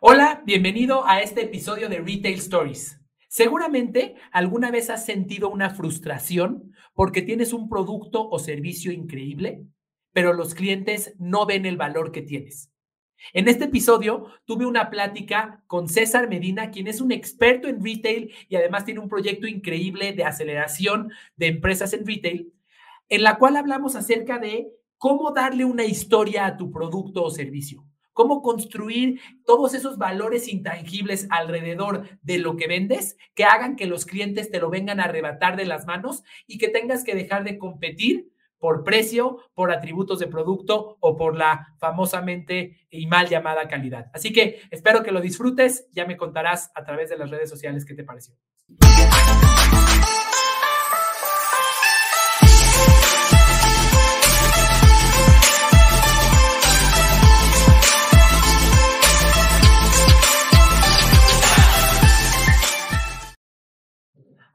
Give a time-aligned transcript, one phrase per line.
[0.00, 3.00] Hola, bienvenido a este episodio de Retail Stories.
[3.28, 9.64] Seguramente alguna vez has sentido una frustración porque tienes un producto o servicio increíble,
[10.12, 12.72] pero los clientes no ven el valor que tienes.
[13.32, 18.34] En este episodio tuve una plática con César Medina, quien es un experto en retail
[18.48, 22.52] y además tiene un proyecto increíble de aceleración de empresas en retail,
[23.08, 24.66] en la cual hablamos acerca de
[24.98, 31.26] cómo darle una historia a tu producto o servicio cómo construir todos esos valores intangibles
[31.30, 35.56] alrededor de lo que vendes que hagan que los clientes te lo vengan a arrebatar
[35.56, 40.26] de las manos y que tengas que dejar de competir por precio, por atributos de
[40.26, 44.06] producto o por la famosamente y mal llamada calidad.
[44.14, 47.84] Así que espero que lo disfrutes, ya me contarás a través de las redes sociales
[47.84, 48.34] qué te pareció.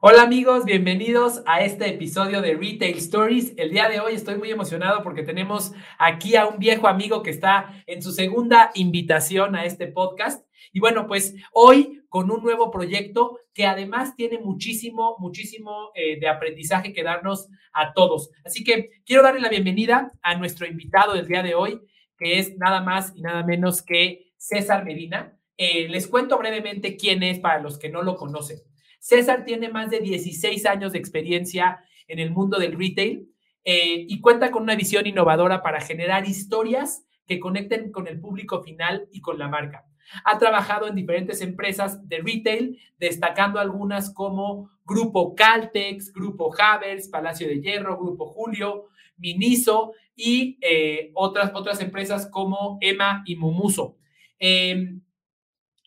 [0.02, 3.52] Hola amigos, bienvenidos a este episodio de Retail Stories.
[3.58, 7.28] El día de hoy estoy muy emocionado porque tenemos aquí a un viejo amigo que
[7.28, 10.42] está en su segunda invitación a este podcast.
[10.72, 16.28] Y bueno, pues hoy con un nuevo proyecto que además tiene muchísimo, muchísimo eh, de
[16.28, 18.30] aprendizaje que darnos a todos.
[18.42, 21.78] Así que quiero darle la bienvenida a nuestro invitado del día de hoy,
[22.16, 25.38] que es nada más y nada menos que César Medina.
[25.58, 28.60] Eh, les cuento brevemente quién es para los que no lo conocen.
[29.00, 33.28] César tiene más de 16 años de experiencia en el mundo del retail
[33.64, 38.62] eh, y cuenta con una visión innovadora para generar historias que conecten con el público
[38.62, 39.86] final y con la marca.
[40.24, 47.46] Ha trabajado en diferentes empresas de retail, destacando algunas como Grupo Caltex, Grupo Havers, Palacio
[47.46, 53.96] de Hierro, Grupo Julio, Miniso y eh, otras, otras empresas como Emma y Mumuso.
[54.38, 55.00] Em,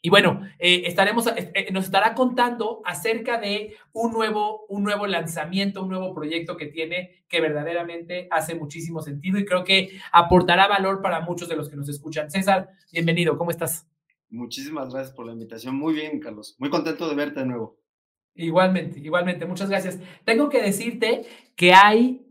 [0.06, 5.08] y bueno, eh, estaremos, eh, eh, nos estará contando acerca de un nuevo, un nuevo
[5.08, 10.68] lanzamiento, un nuevo proyecto que tiene que verdaderamente hace muchísimo sentido y creo que aportará
[10.68, 12.30] valor para muchos de los que nos escuchan.
[12.30, 13.88] César, bienvenido, ¿cómo estás?
[14.30, 15.78] Muchísimas gracias por la invitación.
[15.78, 16.58] Muy bien, Carlos.
[16.60, 17.80] Muy contento de verte de nuevo.
[18.36, 19.46] Igualmente, igualmente.
[19.46, 20.02] Muchas gracias.
[20.26, 21.22] Tengo que decirte
[21.56, 22.28] que hay,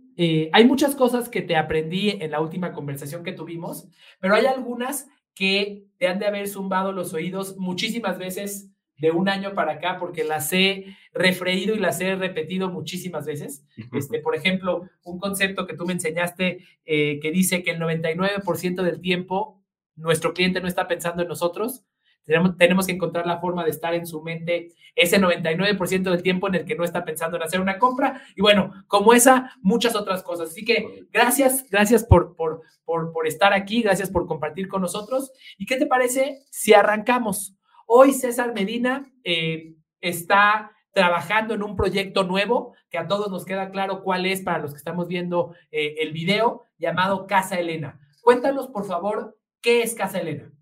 [0.53, 3.89] hay muchas cosas que te aprendí en la última conversación que tuvimos,
[4.21, 9.29] pero hay algunas que te han de haber zumbado los oídos muchísimas veces de un
[9.29, 13.65] año para acá, porque las he refreído y las he repetido muchísimas veces.
[13.93, 18.83] Este, por ejemplo, un concepto que tú me enseñaste eh, que dice que el 99%
[18.83, 19.63] del tiempo
[19.95, 21.85] nuestro cliente no está pensando en nosotros,
[22.25, 26.55] tenemos, que encontrar la forma de estar en su mente ese 99% del tiempo en
[26.55, 28.23] el que no está pensando en hacer una compra.
[28.37, 30.51] Y bueno, como esa, muchas otras cosas.
[30.51, 35.33] Así que gracias, gracias por, por, por, estar aquí, gracias por compartir con nosotros.
[35.59, 37.57] ¿Y qué te parece si arrancamos?
[37.87, 43.71] Hoy César Medina eh, está trabajando en un proyecto nuevo que a todos nos queda
[43.71, 47.99] claro cuál es para los que estamos viendo eh, el video llamado Casa Elena.
[48.21, 50.53] Cuéntanos, por favor, ¿qué es Casa Elena?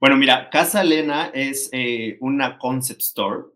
[0.00, 3.46] Bueno, mira, Casa Elena es eh, una concept store.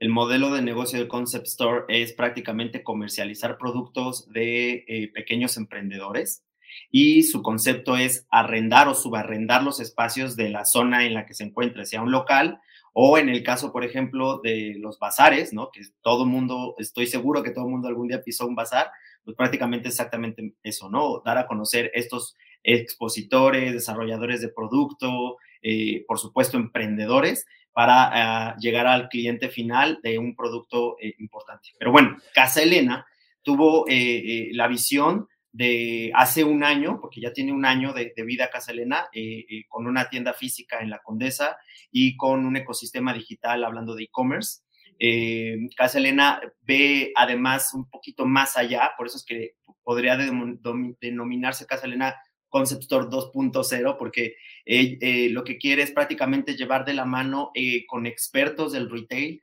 [0.00, 6.44] El modelo de negocio del concept store es prácticamente comercializar productos de eh, pequeños emprendedores
[6.90, 11.34] y su concepto es arrendar o subarrendar los espacios de la zona en la que
[11.34, 12.58] se encuentre, sea un local
[12.92, 15.70] o en el caso, por ejemplo, de los bazares, ¿no?
[15.72, 18.90] Que todo mundo, estoy seguro que todo mundo algún día pisó un bazar,
[19.24, 21.22] pues prácticamente exactamente eso, ¿no?
[21.24, 22.34] Dar a conocer estos
[22.64, 25.36] expositores, desarrolladores de producto,
[25.66, 31.70] eh, por supuesto, emprendedores para ah, llegar al cliente final de un producto eh, importante.
[31.78, 33.06] Pero bueno, Casa Elena
[33.42, 38.50] tuvo eh, la visión de hace un año, porque ya tiene un año de, vida
[38.50, 39.06] Casa Elena,
[39.68, 41.56] con una tienda física en la Condesa
[41.90, 44.62] y con un ecosistema digital hablando de e-commerce.
[45.76, 49.54] Casa Elena ve además un poquito más allá, por eso es que
[49.84, 52.16] podría denominarse Casa Elena
[52.54, 57.50] Concept Store 2.0, porque eh, eh, lo que quiere es prácticamente llevar de la mano
[57.52, 59.42] eh, con expertos del retail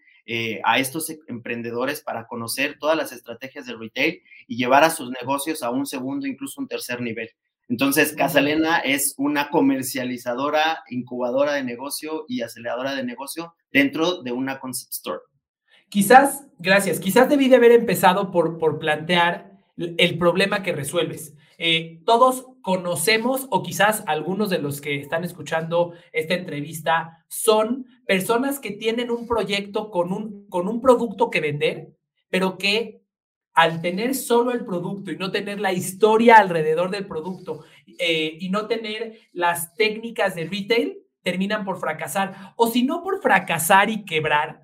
[0.64, 5.12] a estos e, emprendedores para conocer todas las estrategias del retail y llevar a sus
[5.12, 7.30] negocios a un segundo, incluso un tercer nivel.
[7.68, 14.58] Entonces, Casalena es una comercializadora, incubadora de negocio y aceleradora de negocio dentro de una
[14.62, 15.20] concept store.
[15.90, 21.34] Quizás, gracias, quizás debí de haber empezado por, por plantear el problema que resuelves.
[21.58, 28.60] Eh, todos conocemos, o quizás algunos de los que están escuchando esta entrevista, son personas
[28.60, 31.96] que tienen un proyecto con un, con un producto que vender,
[32.30, 33.02] pero que
[33.54, 37.66] al tener solo el producto y no tener la historia alrededor del producto
[38.00, 42.54] eh, y no tener las técnicas de retail, terminan por fracasar.
[42.56, 44.61] O si no por fracasar y quebrar,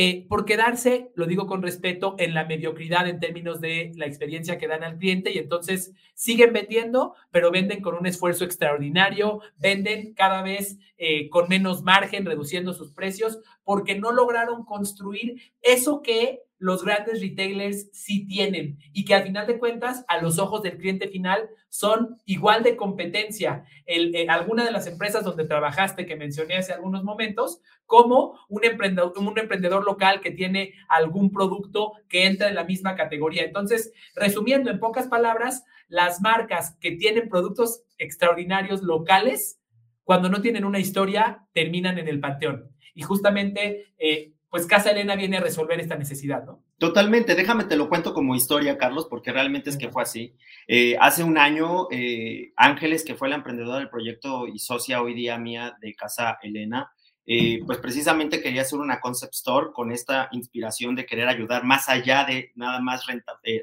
[0.00, 4.56] eh, por quedarse, lo digo con respeto, en la mediocridad en términos de la experiencia
[4.56, 10.14] que dan al cliente y entonces siguen vendiendo, pero venden con un esfuerzo extraordinario, venden
[10.14, 16.40] cada vez eh, con menos margen, reduciendo sus precios, porque no lograron construir eso que
[16.56, 20.78] los grandes retailers sí tienen y que al final de cuentas, a los ojos del
[20.78, 23.66] cliente final, son igual de competencia.
[23.84, 28.64] El, eh, alguna de las empresas donde trabajaste, que mencioné hace algunos momentos, como un
[28.64, 33.44] emprendedor, un emprendedor local que tiene algún producto que entra en la misma categoría.
[33.44, 39.60] Entonces, resumiendo en pocas palabras, las marcas que tienen productos extraordinarios locales,
[40.04, 42.74] cuando no tienen una historia, terminan en el panteón.
[42.98, 46.62] Y justamente eh, pues Casa Elena viene a resolver esta necesidad, ¿no?
[46.78, 50.34] Totalmente, déjame te lo cuento como historia, Carlos, porque realmente es que fue así.
[50.66, 55.14] Eh, hace un año, eh, Ángeles, que fue la emprendedora del proyecto y socia hoy
[55.14, 56.90] día mía de Casa Elena,
[57.26, 61.90] eh, pues precisamente quería hacer una concept store con esta inspiración de querer ayudar más
[61.90, 63.04] allá de nada más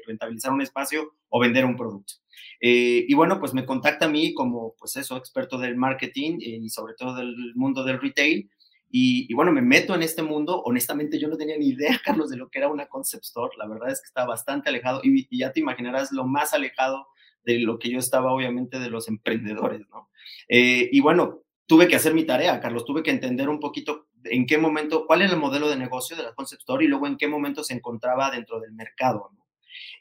[0.06, 2.14] rentabilizar un espacio o vender un producto.
[2.60, 6.94] y bueno, pues me contacta a mí como, pues eso, experto del marketing y sobre
[6.94, 8.48] todo del mundo del retail
[8.90, 10.62] y, bueno, me meto en este mundo.
[10.62, 13.56] Honestamente, yo no tenía ni idea, Carlos, de lo que era una concept store.
[13.58, 17.08] La verdad es que estaba bastante alejado y, ya te imaginarás lo más alejado
[17.44, 20.10] de lo que yo estaba, obviamente, de los emprendedores, ¿no?
[20.48, 22.84] Eh, y bueno, tuve que hacer mi tarea, Carlos.
[22.84, 26.24] Tuve que entender un poquito en qué momento, cuál era el modelo de negocio de
[26.24, 29.46] la concept store y luego en qué momento se encontraba dentro del mercado, ¿no?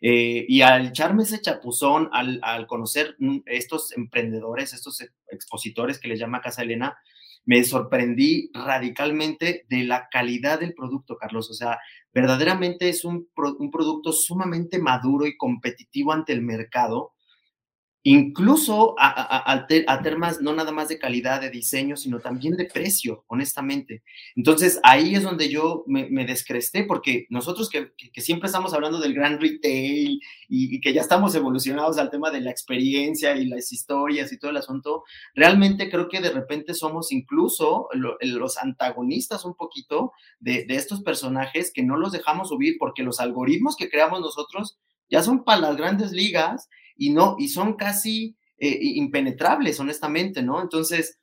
[0.01, 6.19] Eh, y al echarme ese chapuzón, al, al, conocer estos emprendedores, estos expositores que les
[6.19, 6.97] llama Casa Elena,
[7.45, 11.49] me sorprendí radicalmente de la calidad del producto, Carlos.
[11.49, 11.79] O sea,
[12.13, 17.14] verdaderamente es un, un producto sumamente maduro y competitivo ante el mercado
[18.07, 23.23] incluso a, a, temas no nada más de calidad de diseño, sino también de precio,
[23.25, 24.03] honestamente.
[24.35, 29.15] Entonces ahí es donde yo me, me descresté, porque nosotros que, siempre estamos hablando del
[29.15, 34.31] gran retail y, que ya estamos evolucionados al tema de la experiencia y las historias
[34.31, 35.03] y todo el asunto,
[35.33, 37.87] realmente creo que de repente somos incluso
[38.21, 43.19] los antagonistas un poquito de, de estos personajes que no los dejamos subir porque los
[43.19, 44.77] algoritmos que creamos nosotros
[45.09, 50.61] ya son para las grandes ligas y no, y son casi eh, impenetrables, honestamente, ¿no?
[50.61, 51.19] Entonces,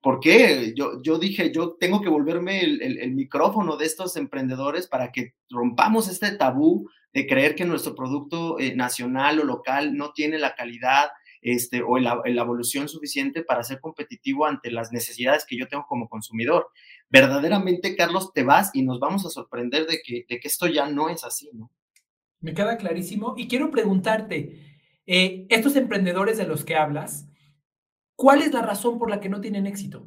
[0.00, 0.72] ¿por qué?
[0.76, 6.08] Yo, yo dije, yo tengo que volverme el, micrófono de estos emprendedores para que rompamos
[6.08, 11.08] este tabú de creer que nuestro producto eh, nacional o local no tiene la calidad
[11.40, 15.86] este, o la, la, evolución suficiente para ser competitivo ante las necesidades que yo tengo
[15.86, 16.68] como consumidor.
[17.08, 20.88] Verdaderamente, Carlos, te vas y nos vamos a sorprender de que, de que esto ya
[20.88, 21.70] no es así, ¿no?
[22.40, 23.34] Me queda clarísimo.
[23.36, 24.67] Y quiero preguntarte,
[25.10, 27.30] eh, estos emprendedores de los que hablas,
[28.14, 30.06] ¿cuál es la razón por la que no tienen éxito?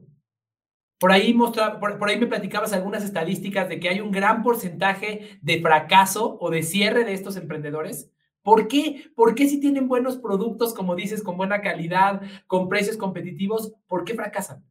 [0.99, 5.59] Por ahí, por, ahí me platicabas algunas estadísticas de que hay un gran porcentaje de
[5.59, 8.11] fracaso o de cierre de estos emprendedores.
[8.43, 9.11] ¿Por qué?
[9.15, 14.03] ¿Por qué si tienen buenos productos, como dices, con buena calidad, con precios competitivos, por
[14.03, 14.63] qué fracasan?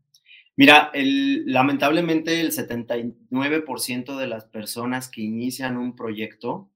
[0.54, 6.70] Mira, lamentablemente el 79% de las personas que inician un proyecto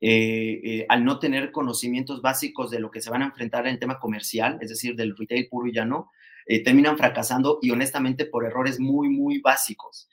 [0.00, 3.74] eh, eh, al no tener conocimientos básicos de lo que se van a enfrentar en
[3.74, 6.10] el tema comercial, es decir, del retail puro y llano,
[6.46, 10.08] eh, terminan fracasando y honestamente por errores muy, muy básicos.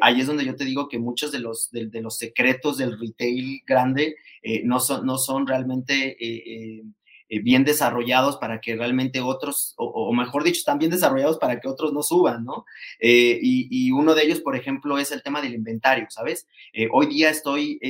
[0.00, 3.62] ahí es donde yo te digo que muchos de los, de, los secretos del retail
[3.66, 4.16] grande
[4.64, 6.16] no, son, no son realmente
[7.32, 11.66] eh, bien desarrollados para que realmente otros, o, mejor dicho, están bien desarrollados para que
[11.66, 12.66] otros no suban, ¿no?
[13.00, 16.46] Eh, y, uno de ellos, por ejemplo, es el tema del inventario, ¿sabes?
[16.74, 17.80] Eh, hoy día estoy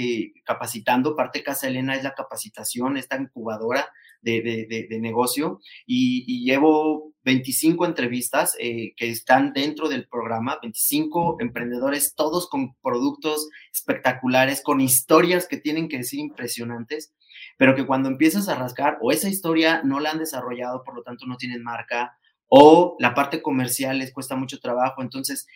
[0.44, 8.54] capacitando, parte Casa Elena es la capacitación, esta incubadora de, negocio, y, llevo 25 entrevistas
[8.56, 15.88] que están dentro del programa, 25 emprendedores, todos con productos espectaculares, con historias que tienen
[15.88, 17.12] que decir impresionantes
[17.59, 21.02] pero que cuando empiezas a rascar o esa historia no la han desarrollado, por lo
[21.02, 22.18] tanto no tienen marca,
[22.54, 25.00] o la parte comercial les cuesta mucho trabajo.
[25.00, 25.47] Entonces,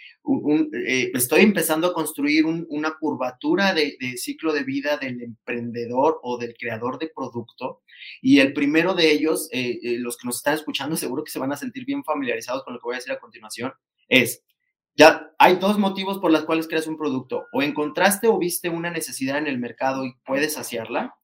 [0.72, 6.54] eh, estoy empezando a construir una curvatura de, ciclo de vida del emprendedor o del
[6.58, 7.82] creador de producto.
[8.22, 11.38] Y el primero de ellos, eh, eh, los que nos están escuchando, seguro que se
[11.38, 13.74] van a sentir bien familiarizados con lo que voy a decir a continuación,
[14.08, 14.42] es,
[14.96, 17.44] ya hay dos motivos por los cuales creas un producto.
[17.52, 21.14] O encontraste o viste una necesidad en el mercado y puedes saciarla,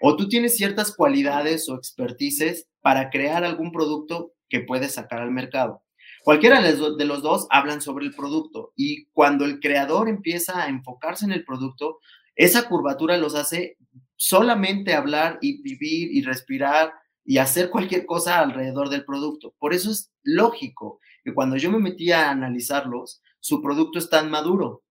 [0.00, 5.30] o tú tienes ciertas cualidades o expertices para crear algún producto que puedes sacar al
[5.30, 5.82] mercado.
[6.22, 11.24] Cualquiera de los dos hablan sobre el producto y cuando el creador empieza a enfocarse
[11.24, 11.98] en el producto,
[12.34, 13.76] esa curvatura los hace
[14.16, 16.92] solamente hablar y vivir y respirar
[17.24, 19.54] y hacer cualquier cosa alrededor del producto.
[19.58, 24.30] Por eso es lógico que cuando yo me metí a analizarlos, su producto es tan
[24.30, 24.82] maduro.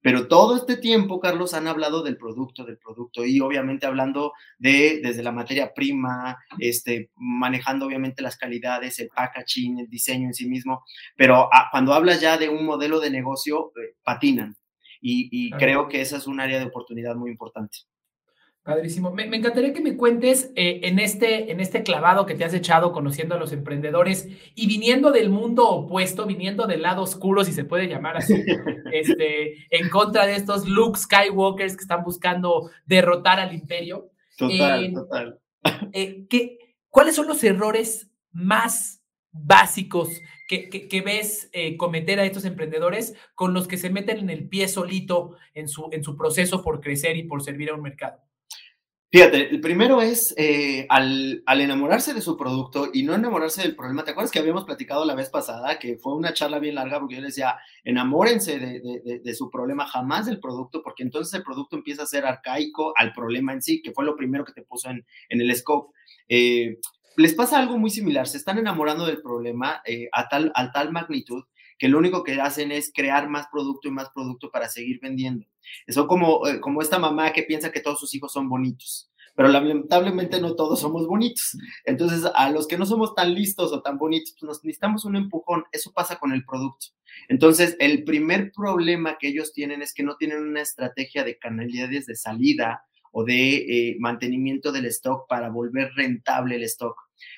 [0.00, 5.00] Pero todo este tiempo, Carlos, han hablado del producto, del producto y obviamente hablando de
[5.02, 10.48] desde la materia prima, este, manejando obviamente las calidades, el packaging, el diseño en sí
[10.48, 10.84] mismo.
[11.16, 14.56] Pero ah, cuando hablas ya de un modelo de negocio, eh, patinan.
[15.00, 17.78] Y, creo que esa es un área de oportunidad muy importante.
[18.68, 19.10] Padrísimo.
[19.10, 22.92] Me, encantaría que me cuentes eh, en, este, en este clavado que te has echado
[22.92, 27.64] conociendo a los emprendedores y viniendo del mundo opuesto, viniendo del lado oscuro, si se
[27.64, 28.34] puede llamar así,
[28.92, 34.10] este, en contra de estos Luke Skywalkers que están buscando derrotar al imperio.
[34.36, 35.40] Total, eh, total.
[35.94, 36.26] Eh,
[36.90, 40.10] ¿Cuáles son los errores más básicos
[40.46, 44.68] que, que, ves cometer a estos emprendedores con los que se meten en el pie
[44.68, 48.27] solito en su, en su proceso por crecer y por servir a un mercado?
[49.10, 54.04] Fíjate, el primero es eh, al, enamorarse de su producto y no enamorarse del problema.
[54.04, 57.16] ¿Te acuerdas que habíamos platicado la vez pasada que fue una charla bien larga porque
[57.16, 62.06] yo decía, enamórense de, su problema, jamás del producto, porque entonces el producto empieza a
[62.06, 65.56] ser arcaico al problema en sí, que fue lo primero que te puso en, el
[65.56, 65.90] scope.
[66.28, 66.76] Eh,
[67.16, 71.44] les pasa algo muy similar, se están enamorando del problema eh, a tal magnitud
[71.78, 75.46] que lo único que hacen es crear más producto y más producto para seguir vendiendo.
[75.86, 79.48] Eso como, eh, como esta mamá que piensa que todos sus hijos son bonitos, pero
[79.48, 81.56] lamentablemente no todos somos bonitos.
[81.84, 85.16] Entonces, a los que no somos tan listos o tan bonitos, pues nos necesitamos un
[85.16, 85.64] empujón.
[85.72, 86.86] Eso pasa con el producto.
[87.28, 92.06] Entonces, el primer problema que ellos tienen es que no tienen una estrategia de canalidades
[92.06, 92.82] de salida
[93.12, 96.96] o de eh, mantenimiento del stock para volver rentable el stock.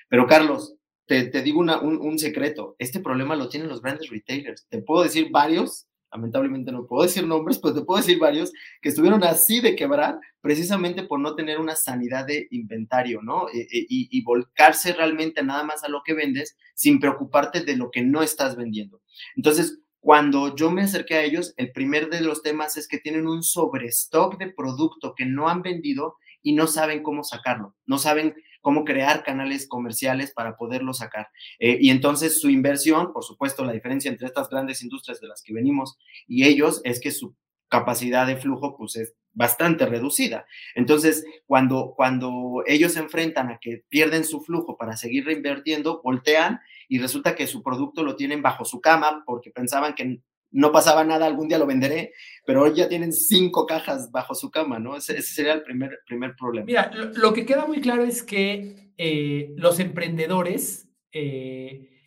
[0.08, 4.66] Pero Carlos, te, digo un, secreto, este problema lo tienen los grandes retailers.
[4.68, 8.88] Te puedo decir varios, lamentablemente no puedo decir nombres, pero te puedo decir varios que
[8.88, 13.49] estuvieron así de quebrar precisamente por no tener una sanidad de inventario, ¿no?
[13.49, 17.76] E, e, y, y, volcarse realmente nada más a lo que vendes sin preocuparte de
[17.76, 19.02] lo que no estás vendiendo.
[19.37, 23.26] Entonces, cuando yo me acerqué a ellos, el primer de los temas es que tienen
[23.26, 28.35] un sobrestock de producto que no han vendido y no saben cómo sacarlo, no saben
[28.61, 31.29] cómo crear canales comerciales para poderlo sacar.
[31.59, 35.43] Eh, y entonces su inversión, por supuesto, la diferencia entre estas grandes industrias de las
[35.43, 37.35] que venimos y ellos es que su
[37.69, 40.45] capacidad de flujo pues es bastante reducida.
[40.75, 46.61] Entonces, cuando, cuando ellos se enfrentan a que pierden su flujo para seguir reinvirtiendo, voltean
[46.88, 50.21] y resulta que su producto lo tienen bajo su cama porque pensaban que
[50.52, 52.12] no pasaba nada, algún día lo venderé,
[52.45, 54.97] pero hoy ya tienen cinco cajas bajo su cama, ¿no?
[54.97, 56.66] Ese, sería el primer, primer problema.
[56.66, 62.02] Mira, lo, que queda muy claro es que eh, los emprendedores, eh,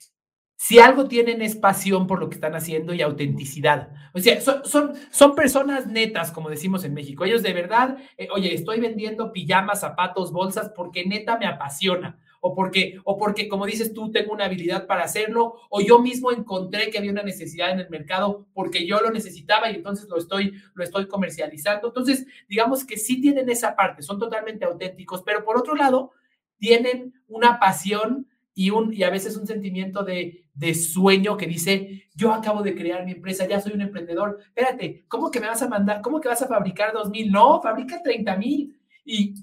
[0.58, 3.92] si algo tienen es pasión por lo que están haciendo y autenticidad.
[4.14, 4.62] O sea, son,
[5.10, 7.26] son, personas netas, como decimos en México.
[7.26, 12.54] Ellos de verdad, eh, oye, estoy vendiendo pijamas, zapatos, bolsas porque neta me apasiona o
[12.54, 16.90] porque, o porque, como dices tú, tengo una habilidad para hacerlo, o yo mismo encontré
[16.90, 20.52] que había una necesidad en el mercado porque yo lo necesitaba y entonces lo estoy,
[20.74, 21.88] lo estoy comercializando.
[21.88, 26.12] Entonces, digamos que sí tienen esa parte, son totalmente auténticos, pero por otro lado,
[26.60, 32.10] tienen una pasión y, un, y a veces un sentimiento de, de sueño que dice,
[32.14, 35.62] yo acabo de crear mi empresa, ya soy un emprendedor, espérate, ¿cómo que me vas
[35.62, 37.32] a mandar, cómo que vas a fabricar dos mil?
[37.32, 38.78] No, fabrica 30 mil.
[39.06, 39.34] Y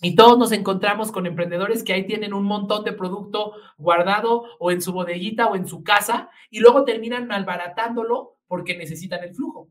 [0.00, 4.70] y todos nos encontramos con emprendedores que ahí tienen un montón de producto guardado o
[4.70, 9.68] en su bodeguita o en su casa y luego terminan malbaratándolo porque necesitan el flujo.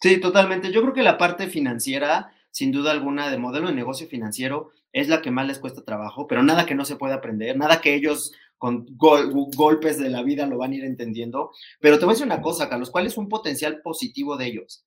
[0.00, 0.72] Sí, totalmente.
[0.72, 5.08] Yo creo que la parte financiera, sin duda alguna, de modelo de negocio financiero es
[5.08, 7.94] la que más les cuesta trabajo, pero nada que no se pueda aprender, nada que
[7.94, 11.52] ellos con golpes de la vida lo van a ir entendiendo.
[11.80, 14.84] Pero te voy a decir una cosa, Carlos, ¿cuál es un potencial positivo de ellos?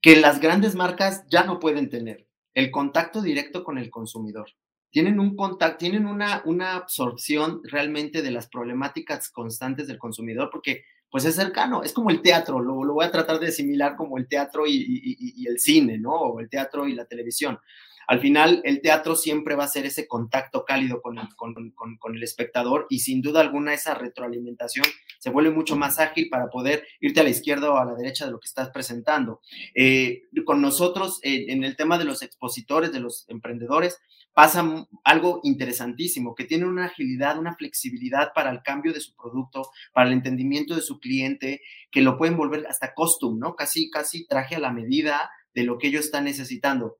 [0.00, 4.50] Que las grandes marcas ya no pueden tener el contacto directo con el consumidor.
[4.90, 10.84] Tienen un contacto, tienen una, una absorción realmente de las problemáticas constantes del consumidor porque
[11.12, 14.26] pues es cercano, es como el teatro, lo, voy a tratar de asimilar como el
[14.26, 16.12] teatro y, y, el cine, ¿no?
[16.14, 17.58] O el teatro y la televisión.
[18.06, 23.00] Al final, el teatro siempre va a ser ese contacto cálido con el, espectador y
[23.00, 24.86] sin duda alguna esa retroalimentación
[25.18, 28.26] se vuelve mucho más ágil para poder irte a la izquierda o a la derecha
[28.26, 29.40] de lo que estás presentando.
[29.74, 33.98] Eh, con nosotros, eh, en el tema de los expositores, de los emprendedores,
[34.34, 39.68] pasa algo interesantísimo, que tienen una agilidad, una flexibilidad para el cambio de su producto,
[39.92, 43.54] para el entendimiento de su cliente, que lo pueden volver hasta costume, ¿no?
[43.56, 46.98] Casi, casi traje a la medida de lo que ellos están necesitando.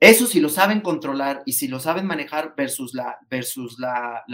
[0.00, 4.24] Eso si lo saben controlar y si lo saben manejar versus la, versus la,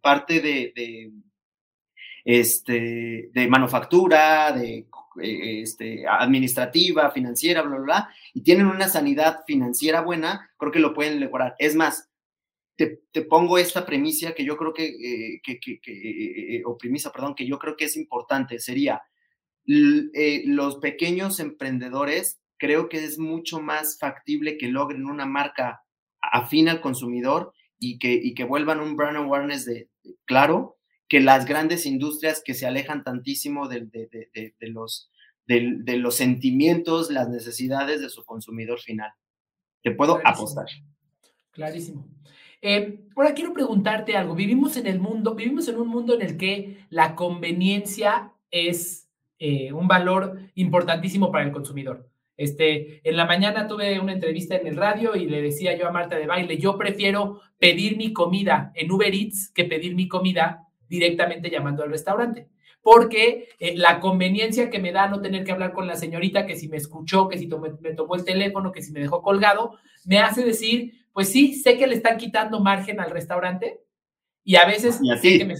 [0.00, 1.12] parte de,
[2.24, 4.86] este, de manufactura, de
[5.20, 10.78] eh, este, administrativa, financiera, bla, bla, bla, y tienen una sanidad financiera buena, creo que
[10.78, 11.54] lo pueden lograr.
[11.58, 12.08] Es más,
[12.76, 17.46] te, pongo esta premisa que yo creo que, eh, que, eh, o premisa, perdón, que
[17.46, 19.02] yo creo que es importante, sería
[19.64, 25.82] los pequeños emprendedores, creo que es mucho más factible que logren una marca
[26.20, 29.88] afín al consumidor y que, y que vuelvan un brand awareness de,
[30.24, 30.76] claro
[31.08, 35.10] que las grandes industrias que se alejan tantísimo de, de los,
[35.46, 39.12] de, los sentimientos, las necesidades de su consumidor final.
[39.82, 40.66] Te puedo apostar.
[41.52, 42.08] Clarísimo.
[42.60, 44.34] Eh, ahora quiero preguntarte algo.
[44.34, 49.08] Vivimos en el mundo, vivimos en un mundo en el que la conveniencia es
[49.38, 52.10] eh, un valor importantísimo para el consumidor.
[52.36, 55.92] Este, en la mañana tuve una entrevista en el radio y le decía yo a
[55.92, 60.66] Marta de Baile, yo prefiero pedir mi comida en Uber Eats que pedir mi comida
[60.88, 62.48] directamente llamando al restaurante
[62.86, 66.54] porque eh, la conveniencia que me da no tener que hablar con la señorita, que
[66.54, 67.48] si me escuchó, que si
[67.80, 69.72] me tomó el teléfono, que si me dejó colgado,
[70.04, 73.80] me hace decir, pues sí, sé que le están quitando margen al restaurante
[74.44, 75.54] y a veces, sé que, me,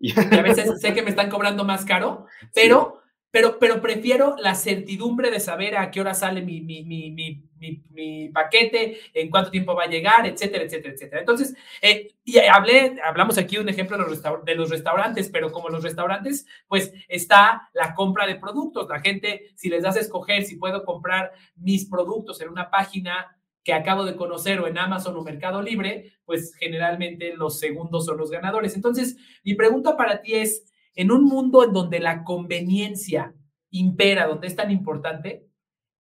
[0.38, 5.30] a veces sé que me están cobrando más caro, pero pero, pero prefiero la certidumbre
[5.30, 9.84] de saber a qué hora sale mi, mi, mi, mi, paquete, en cuánto tiempo va
[9.84, 11.20] a llegar, etcétera, etcétera, etcétera.
[11.20, 15.50] Entonces, eh, y hablé, hablamos aquí de un ejemplo de los, de los restaurantes, pero
[15.52, 18.88] como los restaurantes, pues está la compra de productos.
[18.88, 23.38] La gente, si les das a escoger si puedo comprar mis productos en una página
[23.64, 28.16] que acabo de conocer o en Amazon o Mercado Libre, pues generalmente los segundos son
[28.16, 28.74] los ganadores.
[28.74, 33.34] Entonces, mi pregunta para ti es, en un mundo en donde la conveniencia
[33.70, 35.46] impera, donde es tan importante,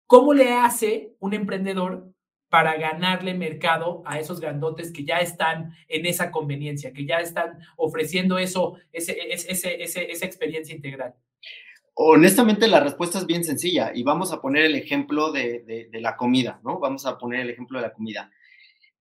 [0.05, 2.11] ¿cómo le hace un emprendedor
[2.49, 7.59] para ganarle mercado a esos grandotes que ya están en esa conveniencia, que ya están
[7.75, 11.13] ofreciendo eso, ese, esa experiencia integral?
[11.99, 16.15] Honestamente, la respuesta es bien sencilla y vamos a poner el ejemplo de, de, la
[16.15, 16.79] comida, ¿no?
[16.79, 18.31] Vamos a poner el ejemplo de la comida.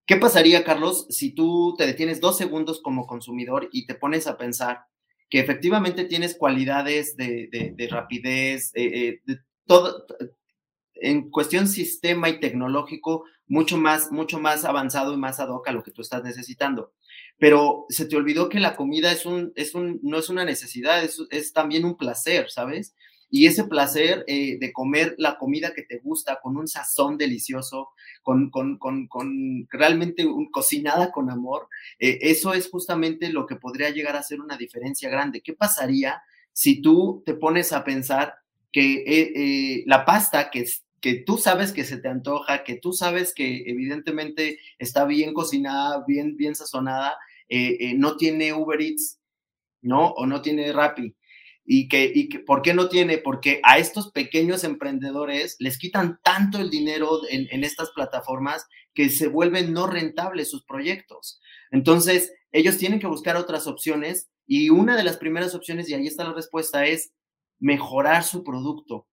[0.07, 4.39] ¿Qué pasaría, Carlos, si tú te detienes dos segundos como consumidor y te pones a
[4.39, 4.87] pensar
[5.29, 10.07] que efectivamente tienes cualidades de, rapidez, eh, eh, de todo,
[10.95, 15.73] en cuestión sistema y tecnológico, mucho más, mucho más avanzado y más ad hoc a
[15.73, 16.93] lo que tú estás necesitando.
[17.39, 21.05] Pero se te olvidó que la comida es un, es un, no es una necesidad,
[21.05, 22.95] es, es también un placer, ¿sabes?
[23.31, 27.91] y ese placer eh, de comer la comida que te gusta con un sazón delicioso,
[28.27, 31.69] con, con, con, con realmente un, cocinada con amor,
[32.01, 35.43] eh, eso es justamente lo que podría llegar a ser una diferencia grande.
[35.43, 36.21] ¿Qué pasaría
[36.53, 38.35] si tú te pones a pensar
[38.73, 40.65] que eh, la pasta que,
[41.01, 46.05] que tú sabes que se te antoja, que tú sabes que evidentemente está bien cocinada,
[46.05, 47.17] bien, bien sazonada,
[47.95, 49.21] no tiene Uber Eats,
[49.83, 50.09] ¿no?
[50.09, 51.15] O no tiene Rappi
[51.67, 53.19] y que, y que, ¿por qué no tiene?
[53.19, 59.09] Porque a estos pequeños emprendedores les quitan tanto el dinero en, en, estas plataformas que
[59.11, 61.41] se vuelven no rentables sus proyectos.
[61.71, 66.07] Entonces, ellos tienen que buscar otras opciones y una de las primeras opciones, y ahí
[66.07, 67.13] está la respuesta, es
[67.59, 69.09] mejorar su producto.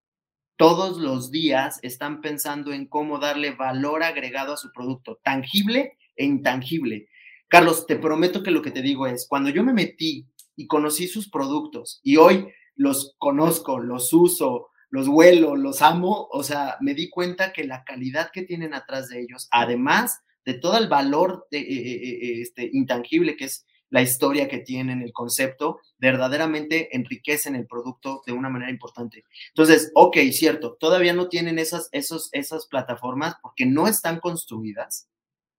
[0.56, 6.26] Todos los días están pensando en cómo darle valor agregado a su producto, tangible e
[6.26, 7.08] intangible.
[7.48, 11.08] Carlos, te prometo que lo que te digo es, cuando yo me metí y conocí
[11.08, 16.94] sus productos y hoy los conozco, los uso, los huelo, los amo, o sea, me
[16.94, 21.48] di cuenta que la calidad que tienen atrás de ellos, además de todo el valor
[21.50, 26.96] de, eh, eh, eh, este, intangible que es la historia que tienen, el concepto, verdaderamente
[26.96, 29.24] enriquecen el producto de una manera importante.
[29.50, 35.08] Entonces, ok, cierto, todavía no tienen esas, esos, esas plataformas porque no están construidas,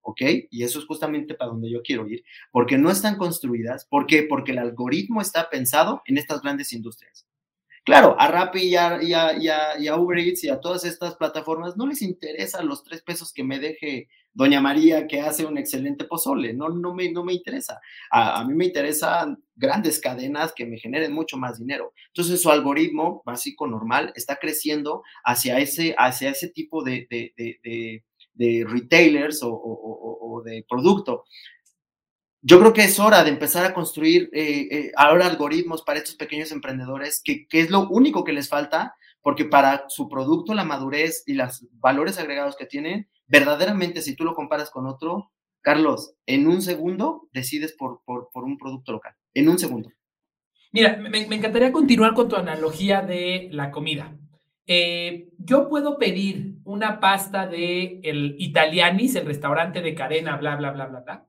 [0.05, 0.23] ¿ok?
[0.51, 3.87] Y eso es justamente para donde yo quiero ir, porque no están construidas.
[3.87, 4.23] ¿Por qué?
[4.23, 7.27] Porque el algoritmo está pensado en estas grandes industrias.
[7.85, 9.13] Claro, a Rappi y a, y,
[9.89, 13.45] a, Uber Eats y a todas estas plataformas no les interesa los tres pesos que
[13.45, 17.81] me deje Doña María que hace un excelente pozole, no, no, me, no me interesa.
[18.11, 21.93] A, mí me interesan grandes cadenas que me generen mucho más dinero.
[22.07, 28.03] Entonces su algoritmo básico, normal, está creciendo hacia ese, hacia ese tipo de de
[28.37, 31.25] retailers o, de producto.
[32.47, 36.17] Yo creo que es hora de empezar a construir eh, eh, ahora algoritmos para estos
[36.17, 41.23] pequeños emprendedores, que, es lo único que les falta, porque para su producto, la madurez
[41.27, 46.47] y los valores agregados que tienen, verdaderamente, si tú lo comparas con otro, Carlos, en
[46.47, 49.15] un segundo decides por, por, un producto local.
[49.33, 49.91] En un segundo.
[50.71, 54.15] Mira, me, me, encantaría continuar con tu analogía de la comida.
[54.67, 60.71] Eh, yo puedo pedir una pasta de el Italianis, el restaurante de cadena, bla, bla,
[60.71, 61.27] bla, bla, bla.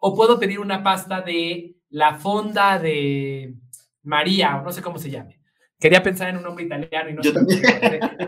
[0.00, 3.54] O puedo pedir una pasta de la fonda de
[4.02, 5.40] María, o no sé cómo se llame.
[5.78, 7.32] Quería pensar en un nombre italiano y no sé.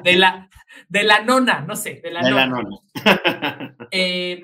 [0.03, 0.49] De, la,
[0.88, 2.77] de la nona, no sé, de la nona.
[3.90, 4.42] eh,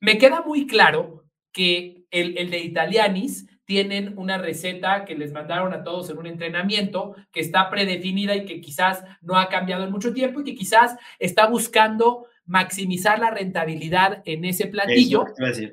[0.00, 5.74] Me queda muy claro que el, el de Italianis tienen una receta que les mandaron
[5.74, 9.92] a todos en un entrenamiento que está predefinida y que quizás no ha cambiado en
[9.92, 15.26] mucho tiempo y que quizás está buscando maximizar la rentabilidad en ese platillo.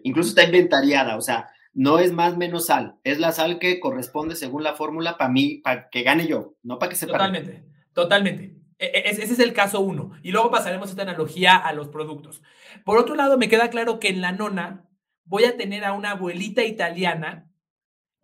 [0.03, 4.35] Incluso está inventariada, o sea, no es más menos sal, es la sal que corresponde
[4.35, 8.57] según la fórmula para mí, para que gane yo, no para que se Totalmente, totalmente.
[8.77, 10.11] E, e, ese es el caso uno.
[10.21, 12.41] Y luego pasaremos esta analogía a los productos.
[12.83, 14.85] Por otro lado, me queda claro que en la nona
[15.23, 17.44] voy a tener a una abuelita italiana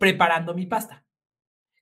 [0.02, 1.06] preparando mi pasta.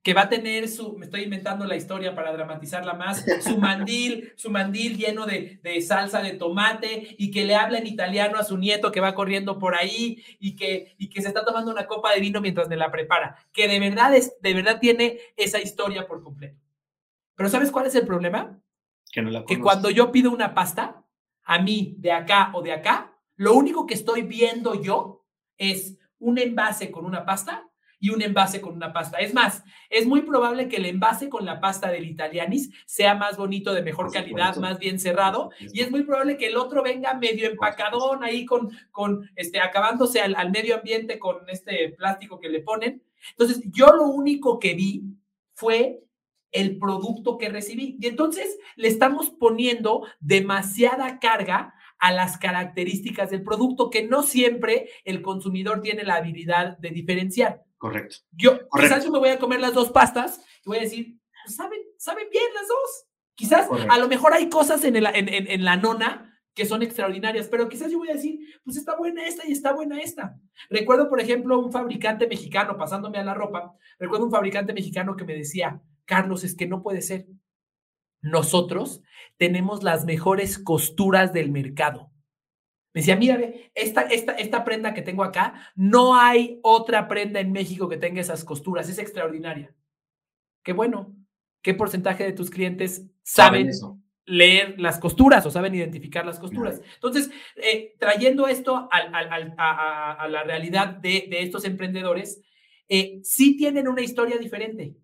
[0.03, 4.33] Que va a tener su, me estoy inventando la historia para dramatizarla más, su mandil,
[4.35, 8.57] su mandil lleno de, salsa de tomate y que le habla en italiano a su
[8.57, 12.13] nieto que va corriendo por ahí y que, y que se está tomando una copa
[12.13, 13.37] de vino mientras me la prepara.
[13.53, 16.59] Que de verdad, es, de verdad tiene esa historia por completo.
[17.35, 18.59] Pero ¿sabes cuál es el problema?
[19.13, 21.05] Que, no la que cuando yo pido una pasta,
[21.43, 25.25] a mí, de acá o de acá, lo único que estoy viendo yo
[25.57, 27.68] es un envase con una pasta
[27.99, 29.17] y un envase con una pasta.
[29.17, 33.37] Es más, es muy probable que el envase con la pasta del Italianis sea más
[33.37, 37.13] bonito, de mejor calidad, más bien cerrado, y es muy probable que el otro venga
[37.13, 42.49] medio empacadón ahí con, con este, acabándose al, al medio ambiente con este plástico que
[42.49, 43.03] le ponen.
[43.31, 45.03] Entonces, yo lo único que vi
[45.53, 46.03] fue
[46.51, 47.97] el producto que recibí.
[47.99, 54.89] Y entonces le estamos poniendo demasiada carga a las características del producto que no siempre
[55.03, 57.63] el consumidor tiene la habilidad de diferenciar.
[57.79, 58.17] Correcto.
[58.33, 61.55] Yo quizás yo me voy a comer las dos pastas y voy a decir, pues,
[61.55, 63.05] saben, saben bien las dos.
[63.35, 67.47] Quizás a lo mejor hay cosas en, el, en, en, la nona que son extraordinarias,
[67.47, 70.37] pero quizás yo voy a decir, pues está buena esta y está buena esta.
[70.69, 75.23] Recuerdo, por ejemplo, un fabricante mexicano, pasándome a la ropa, recuerdo un fabricante mexicano que
[75.23, 77.27] me decía, Carlos, es que no puede ser.
[78.21, 79.01] Nosotros
[79.37, 82.11] tenemos las mejores costuras del mercado.
[82.93, 83.39] Me decía, mira,
[83.75, 88.21] esta, esta, esta prenda que tengo acá, no hay otra prenda en México que tenga
[88.21, 89.73] esas costuras, es extraordinaria.
[90.63, 91.15] Qué bueno.
[91.61, 93.69] ¿Qué porcentaje de tus clientes saben,
[94.25, 96.81] leer las costuras o saben identificar las costuras?
[96.95, 102.41] Entonces, eh, trayendo esto a, la realidad de, estos emprendedores,
[102.87, 104.95] eh, sí tienen una historia diferente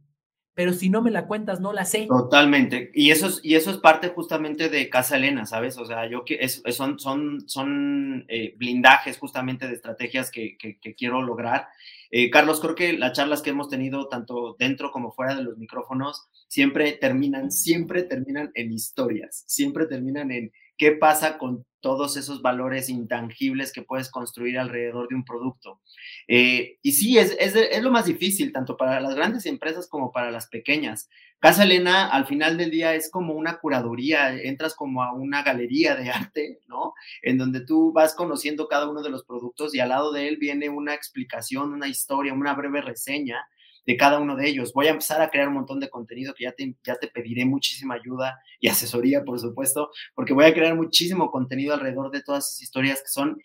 [0.56, 2.08] pero si no me la cuentas, no la sé.
[2.08, 2.90] Totalmente.
[2.94, 5.78] Y eso es, y eso es parte justamente de Casa Elena, ¿sabes?
[5.78, 11.22] O sea, yo es, son, son, son eh, blindajes justamente de estrategias que, que, quiero
[11.22, 11.68] lograr.
[12.10, 15.58] Eh, Carlos, creo que las charlas que hemos tenido, tanto dentro como fuera de los
[15.58, 22.42] micrófonos, siempre terminan, siempre terminan en historias, siempre terminan en qué pasa con todos esos
[22.42, 25.82] valores intangibles que puedes construir alrededor de un producto.
[26.28, 30.12] Eh, y sí, es, es, es, lo más difícil, tanto para las grandes empresas como
[30.12, 31.10] para las pequeñas.
[31.38, 35.96] Casa Elena, al final del día, es como una curaduría, entras como a una galería
[35.96, 36.96] de arte, ¿no?
[37.22, 40.38] En donde tú vas conociendo cada uno de los productos y al lado de él
[40.38, 43.46] viene una explicación, una historia, una breve reseña
[43.86, 44.74] de cada uno de ellos.
[44.74, 47.46] Voy a empezar a crear un montón de contenido que ya te, ya te pediré
[47.46, 52.50] muchísima ayuda y asesoría, por supuesto, porque voy a crear muchísimo contenido alrededor de todas
[52.50, 53.38] esas historias que son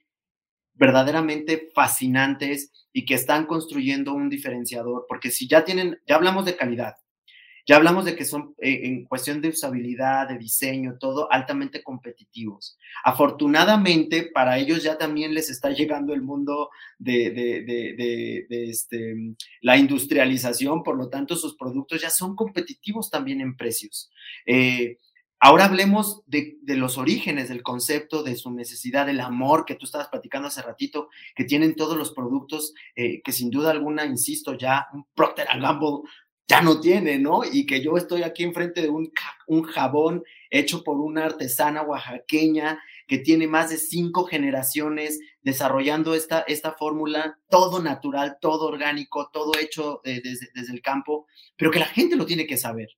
[0.75, 6.57] verdaderamente fascinantes y que están construyendo un diferenciador, porque si ya tienen, ya hablamos de
[6.57, 6.95] calidad,
[7.71, 12.77] ya hablamos de que son eh, en cuestión de usabilidad, de diseño, todo altamente competitivos.
[13.05, 19.15] Afortunadamente, para ellos ya también les está llegando el mundo de, de, este,
[19.61, 24.11] la industrialización, por lo tanto, sus productos ya son competitivos también en precios.
[24.47, 24.99] Eh,
[25.39, 30.09] ahora hablemos de, los orígenes del concepto, de su necesidad, del amor que tú estabas
[30.09, 34.89] platicando hace ratito, que tienen todos los productos, eh, que sin duda alguna, insisto, ya
[34.93, 36.01] un Procter Gamble
[36.51, 37.43] ya no tiene, ¿no?
[37.45, 39.13] Y que yo estoy aquí enfrente de un,
[39.47, 46.41] un jabón hecho por una artesana oaxaqueña que tiene más de cinco generaciones desarrollando esta,
[46.41, 51.79] esta fórmula, todo natural, todo orgánico, todo hecho eh, desde, desde, el campo, pero que
[51.79, 52.89] la gente lo tiene que saber.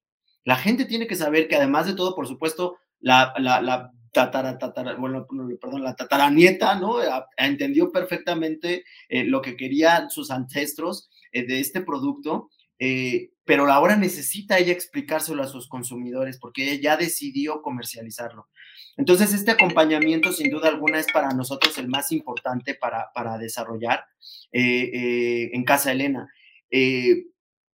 [0.44, 4.94] La gente tiene que saber que además de todo, por supuesto, la, la, tatara, tatara,
[4.94, 5.26] bueno,
[5.60, 6.96] perdón, la tataranieta, ¿no?
[7.36, 12.48] entendió perfectamente eh, lo que querían sus ancestros eh, de este producto
[12.84, 18.48] eh, pero ahora necesita ella explicárselo a sus consumidores porque ella ya decidió comercializarlo.
[18.96, 24.04] Entonces, este acompañamiento, sin duda alguna, es para nosotros el más importante para, para desarrollar
[24.52, 26.28] eh, eh, en Casa Elena.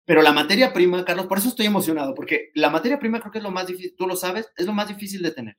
[0.04, 3.38] pero la materia prima, Carlos, por eso estoy emocionado, porque la materia prima creo que
[3.38, 5.58] es lo más difícil, tú lo sabes, es lo más difícil de tener.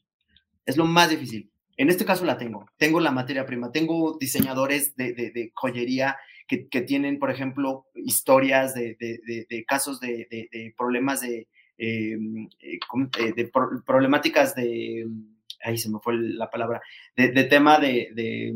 [0.65, 1.51] Es lo más difícil.
[1.77, 2.65] En este caso la tengo.
[2.77, 3.71] Tengo la materia prima.
[3.71, 6.17] Tengo diseñadores de, de, de joyería
[6.49, 8.97] que, tienen, por ejemplo, historias de,
[9.67, 13.51] casos de, problemas de, em, eh, de,
[13.85, 15.07] problemáticas de,
[15.63, 16.81] ahí se me fue la palabra,
[17.15, 18.55] de, tema de,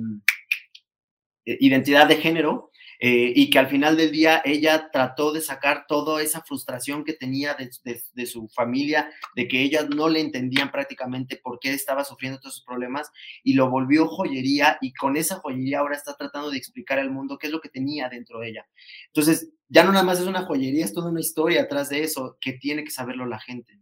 [1.45, 6.21] identidad de género eh, y que al final del día ella trató de sacar toda
[6.21, 11.59] esa frustración que tenía de, su familia, de que ellas no le entendían prácticamente por
[11.59, 13.11] qué estaba sufriendo todos esos problemas
[13.43, 17.37] y lo volvió joyería y con esa joyería ahora está tratando de explicar al mundo
[17.37, 18.67] qué es lo que tenía dentro de ella.
[19.07, 22.37] Entonces, ya no nada más es una joyería, es toda una historia atrás de eso
[22.39, 23.79] que tiene que saberlo la gente.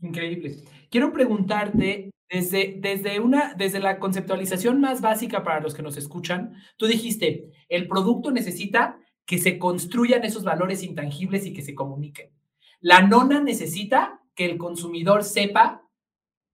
[0.00, 0.56] Increíble.
[0.90, 6.54] Quiero preguntarte, desde, desde, una, desde la conceptualización más básica para los que nos escuchan,
[6.76, 12.30] tú dijiste, el producto necesita que se construyan esos valores intangibles y que se comuniquen.
[12.80, 15.84] La nona necesita que el consumidor sepa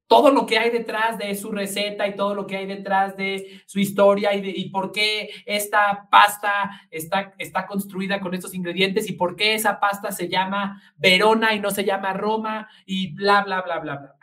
[0.07, 3.63] todo lo que hay detrás de su receta y todo lo que hay detrás de
[3.67, 9.09] su historia y, de, y por qué esta pasta está, está construida con estos ingredientes
[9.09, 13.45] y por qué esa pasta se llama Verona y no se llama Roma y bla,
[13.45, 14.20] bla, bla, bla, bla.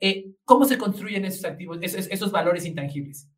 [0.00, 3.28] Eh, ¿Cómo se construyen esos activos, esos, valores intangibles?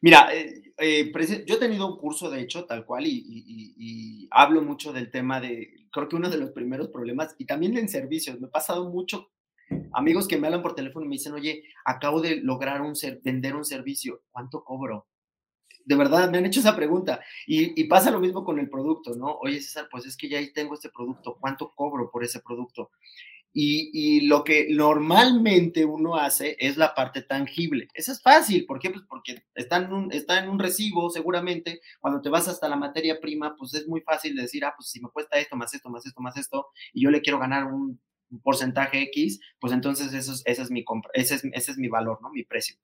[0.00, 1.12] Mira, eh, eh,
[1.46, 5.88] yo he tenido un curso, de hecho, tal cual, y, hablo mucho del tema de,
[5.90, 9.30] creo que uno de los primeros problemas, y también en servicios, me ha pasado mucho
[9.92, 13.56] amigos que me hablan por teléfono y me dicen, oye, acabo de lograr un vender
[13.56, 15.08] un servicio, ¿cuánto cobro?
[15.84, 17.20] De verdad, me han hecho esa pregunta.
[17.46, 19.36] Y, y, pasa lo mismo con el producto, ¿no?
[19.38, 22.90] Oye, César, pues es que ya ahí tengo este producto, ¿cuánto cobro por ese producto?
[23.56, 27.86] Y, lo que normalmente uno hace es la parte tangible.
[27.94, 28.66] Eso es fácil.
[28.66, 28.90] ¿Por qué?
[28.90, 31.80] Pues porque está en, un, está en un recibo, seguramente.
[32.00, 35.00] Cuando te vas hasta la materia prima, pues es muy fácil decir, ah, pues si
[35.00, 38.00] me cuesta esto, más esto, más esto, más esto, y yo le quiero ganar un,
[38.42, 41.86] porcentaje X, pues entonces eso es, ese, es mi compra, ese, es, ese es mi
[41.86, 42.30] valor, ¿no?
[42.30, 42.76] Mi precio.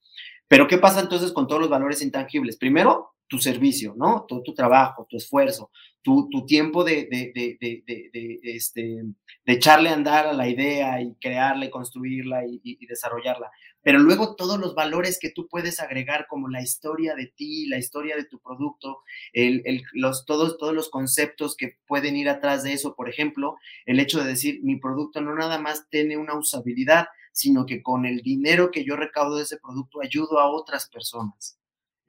[0.47, 2.57] Pero ¿qué pasa entonces con todos los valores intangibles?
[2.57, 4.27] Primero, tu servicio, ¿no?
[4.29, 5.71] Todo tu trabajo, tu esfuerzo,
[6.03, 8.83] tu, tu tiempo de, de, de, de, este,
[9.47, 13.49] de echarle a andar a la idea y crearla y construirla y, y, desarrollarla.
[13.83, 17.79] Pero luego todos los valores que tú puedes agregar, como la historia de ti, la
[17.79, 18.99] historia de tu producto,
[19.33, 23.55] el, el, los, todos, todos los conceptos que pueden ir atrás de eso, por ejemplo,
[23.87, 28.07] el hecho de decir, mi producto no nada más tiene una usabilidad, sino que con
[28.07, 31.60] el dinero que yo recaudo de ese producto ayudo a otras personas.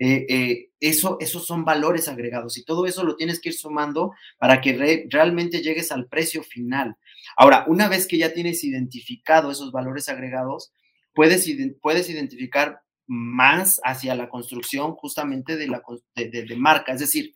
[0.04, 4.16] Eh, eh, eso, esos son valores agregados y todo eso lo tienes que ir sumando
[4.40, 6.98] para que realmente llegues al precio final.
[7.38, 10.74] Ahora, una vez que ya tienes identificado esos valores agregados,
[11.14, 11.48] puedes,
[11.84, 15.84] puedes identificar más hacia la construcción justamente de, la,
[16.16, 16.94] de, marca.
[16.94, 17.36] Es decir,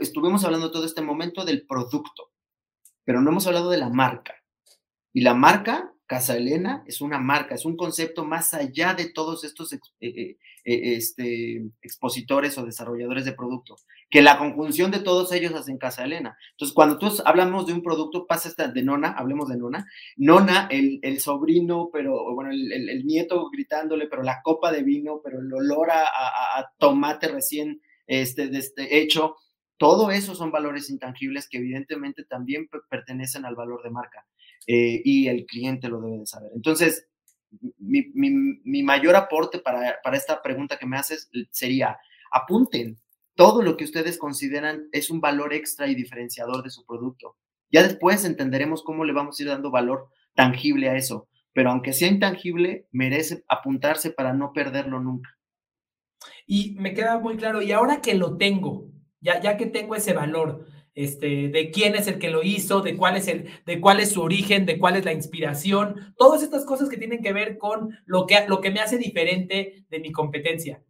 [0.00, 2.30] estuvimos hablando todo este momento del producto,
[3.02, 4.36] pero no hemos hablado de la marca.
[5.12, 9.44] Y la marca Casa Elena es una marca, es un concepto más allá de todos
[9.44, 13.76] estos eh, eh, eh, este, expositores o desarrolladores de producto,
[14.10, 16.36] que la conjunción de todos ellos hacen Casa Elena.
[16.50, 20.66] Entonces, cuando tú hablamos de un producto, pasa esta de Nona, hablemos de Nona, Nona,
[20.72, 25.38] el, el sobrino, pero bueno, el, el, nieto gritándole, pero la copa de vino, pero
[25.38, 29.36] el olor a, a, tomate recién este, este, hecho,
[29.76, 34.26] todo eso son valores intangibles que evidentemente también pertenecen al valor de marca.
[34.66, 36.50] Eh, y el cliente lo debe de saber.
[36.54, 37.08] Entonces,
[37.78, 41.98] mi, mi, mayor aporte para, para, esta pregunta que me haces sería,
[42.30, 42.98] apunten
[43.34, 47.36] todo lo que ustedes consideran es un valor extra y diferenciador de su producto.
[47.70, 51.92] Ya después entenderemos cómo le vamos a ir dando valor tangible a eso, pero aunque
[51.92, 55.30] sea intangible, merece apuntarse para no perderlo nunca.
[56.46, 58.88] Y me queda muy claro, y ahora que lo tengo,
[59.20, 60.66] ya, ya que tengo ese valor,
[61.04, 64.12] este, de quién es el que lo hizo, de cuál es el, de cuál es
[64.12, 67.98] su origen, de cuál es la inspiración, todas estas cosas que tienen que ver con
[68.06, 70.82] lo que, lo que me hace diferente de mi competencia.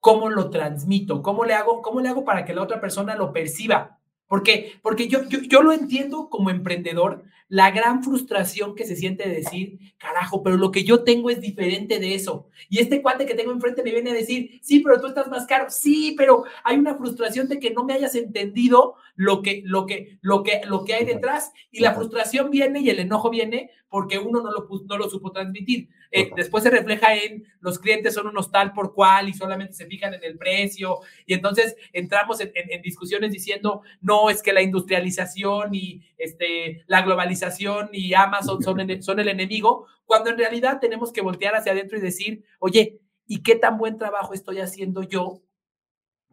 [0.00, 1.22] ¿Cómo lo transmito?
[1.22, 3.97] ¿Cómo le hago, cómo le hago para que la otra persona lo perciba?
[4.28, 9.26] Porque, porque yo, yo, yo lo entiendo como emprendedor, la gran frustración que se siente
[9.26, 12.46] de decir, carajo, pero lo que yo tengo es diferente de eso.
[12.68, 15.46] Y este cuate que tengo enfrente me viene a decir, sí, pero tú estás más
[15.46, 15.70] caro.
[15.70, 20.18] Sí, pero hay una frustración de que no me hayas entendido lo que, lo que,
[20.20, 21.52] lo que, lo que hay detrás.
[21.70, 25.32] Y la frustración viene y el enojo viene porque uno no lo, no lo supo
[25.32, 25.88] transmitir.
[26.10, 29.86] Eh, después se refleja en los clientes son unos tal por cual y solamente se
[29.86, 31.00] fijan en el precio.
[31.26, 37.02] Y entonces entramos en, en discusiones diciendo, no, es que la industrialización y este, la
[37.02, 41.98] globalización y Amazon son, son el enemigo, cuando en realidad tenemos que voltear hacia adentro
[41.98, 45.42] y decir, oye, ¿y qué tan buen trabajo estoy haciendo yo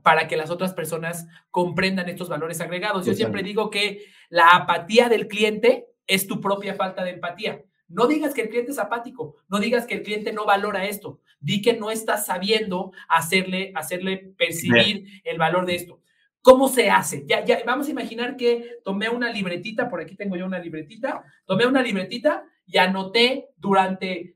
[0.01, 3.05] para que las otras personas comprendan estos valores agregados?
[3.05, 7.63] Yo siempre digo que la apatía del cliente es tu propia falta de empatía.
[7.88, 11.19] No digas que el cliente es apático, no digas que el cliente no valora esto,
[11.39, 16.02] di que no estás sabiendo hacerle, hacerle percibir el valor de esto.
[16.41, 17.26] ¿Cómo se hace?
[17.28, 21.24] Ya, ya, vamos a imaginar que tomé una libretita, por aquí tengo yo una libretita,
[21.45, 24.35] tomé una libretita y anoté durante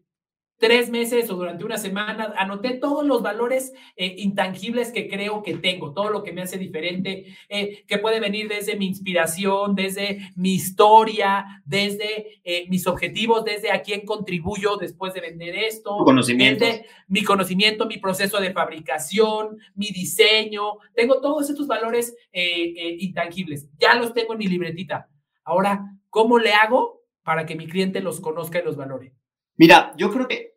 [0.60, 5.56] tres meses o durante una semana, anoté todos los valores eh, intangibles que creo que
[5.56, 10.19] tengo, todo lo que me hace diferente, eh, que puede venir desde mi inspiración, desde
[10.36, 16.86] mi historia, desde eh, mis objetivos, desde a quién contribuyo después de vender esto, desde
[17.08, 20.74] mi conocimiento, mi proceso de fabricación, mi diseño.
[20.93, 23.69] Tengo todos estos valores intangibles.
[23.80, 25.08] Ya los tengo en mi libretita.
[25.45, 29.13] Ahora, ¿cómo le hago para que mi cliente los conozca y los valore?
[29.60, 30.49] Mira, yo creo que,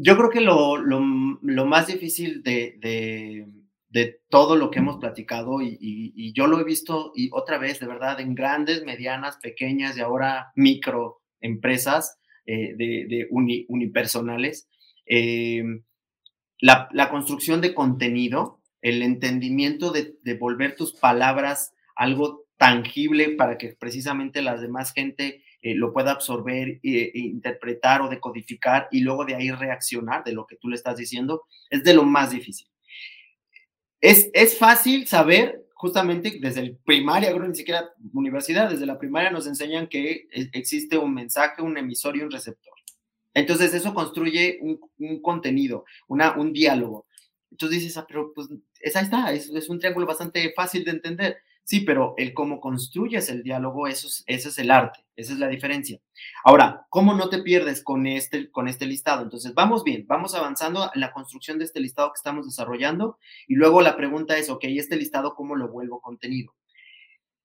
[0.00, 1.00] yo creo que lo, lo,
[1.66, 2.78] más difícil de,
[3.90, 7.80] de, todo lo que hemos platicado, y, y, yo lo he visto, y otra vez,
[7.80, 14.68] de verdad, en grandes, medianas, pequeñas y ahora micro empresas eh, de, de unipersonales,
[15.06, 15.64] eh,
[16.60, 23.58] la, la, construcción de contenido, el entendimiento de, de volver tus palabras algo tangible para
[23.58, 29.24] que precisamente las demás gente eh, lo pueda absorber, e, interpretar o decodificar y luego
[29.24, 32.68] de ahí reaccionar de lo que tú le estás diciendo, es de lo más difícil.
[34.00, 39.30] Es, es fácil saber, justamente desde el primaria, creo ni siquiera universidad, desde la primaria
[39.30, 42.74] nos enseñan que existe un mensaje, un emisor y un receptor.
[43.34, 47.06] Entonces eso construye un, un contenido, una, un diálogo.
[47.50, 48.48] Entonces dices, ah, pero pues
[48.80, 51.38] esa está, es, es un triángulo bastante fácil de entender.
[51.68, 55.38] Sí, pero el cómo construyes el diálogo, eso es, ese es el arte, esa es
[55.38, 56.00] la diferencia.
[56.42, 59.22] Ahora, ¿cómo no te pierdes con este, con este listado?
[59.22, 63.54] Entonces, vamos bien, vamos avanzando en la construcción de este listado que estamos desarrollando y
[63.54, 66.54] luego la pregunta es, ok, este listado, ¿cómo lo vuelvo contenido?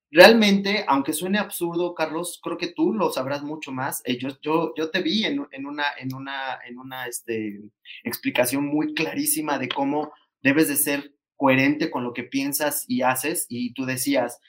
[0.09, 4.01] Realmente, aunque suene absurdo, Carlos, creo que tú lo sabrás mucho más.
[4.05, 7.59] Eh, yo, yo, yo te vi en, en, una, en una, en una este,
[8.05, 13.47] explicación muy clarísima de cómo debes de ser coherente con lo que piensas y haces.
[13.49, 14.39] Y tú decías,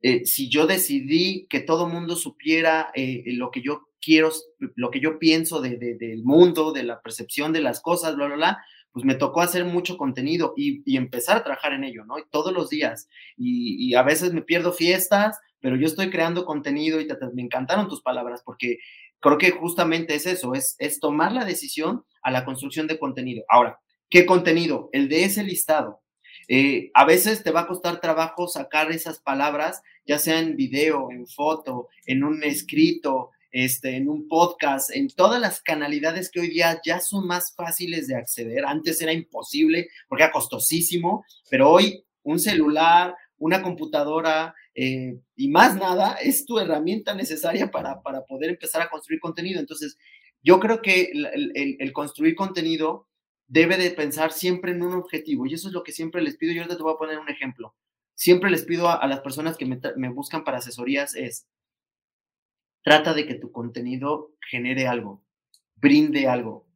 [0.00, 4.30] eh, si yo decidí que todo mundo supiera eh, lo que yo quiero,
[4.76, 8.36] lo que yo pienso de, del mundo, de la percepción de las cosas, bla, bla,
[8.36, 12.16] bla, pues me tocó hacer mucho contenido y, empezar a trabajar en ello, ¿no?
[12.16, 13.08] Y todos los días.
[13.36, 17.42] Y, y, a veces me pierdo fiestas, pero yo estoy creando contenido y te, me
[17.42, 18.78] encantaron tus palabras porque
[19.18, 23.44] creo que justamente es eso, es, es tomar la decisión a la construcción de contenido.
[23.48, 24.90] Ahora, ¿qué contenido?
[24.92, 26.05] El de ese listado.
[26.48, 31.10] Eh, a veces te va a costar trabajo sacar esas palabras, ya sea en video,
[31.10, 36.48] en foto, en un escrito, este, en un podcast, en todas las canalidades que hoy
[36.48, 38.64] día ya son más fáciles de acceder.
[38.64, 45.76] Antes era imposible porque era costosísimo, pero hoy un celular, una computadora eh, y más
[45.76, 49.58] nada es tu herramienta necesaria para, para, poder empezar a construir contenido.
[49.58, 49.96] Entonces,
[50.42, 53.08] yo creo que el, construir contenido
[53.48, 55.46] debe de pensar siempre en un objetivo.
[55.46, 56.52] Y eso es lo que siempre les pido.
[56.52, 57.74] Yo ahorita te voy a poner un ejemplo.
[58.14, 61.46] Siempre les pido a, las personas que me, me, buscan para asesorías es,
[62.82, 65.22] trata de que tu contenido genere algo,
[65.76, 66.66] brinde algo.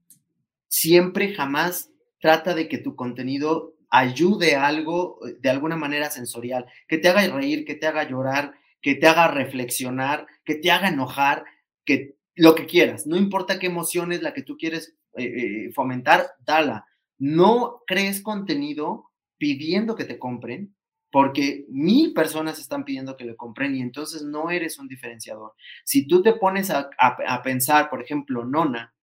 [0.69, 6.67] Siempre, jamás trata de que tu contenido ayude a algo eh, de alguna manera sensorial,
[6.87, 10.89] que te haga reír, que te haga llorar, que te haga reflexionar, que te haga
[10.89, 11.45] enojar,
[11.85, 15.73] que lo que quieras, no importa qué emoción es la que tú quieres eh, eh,
[15.73, 16.87] fomentar, dala.
[17.19, 20.75] No crees contenido pidiendo que te compren,
[21.11, 25.55] porque mil personas están pidiendo que le compren y entonces no eres un diferenciador.
[25.85, 28.95] Si tú te pones a, a, pensar, por ejemplo, Nona,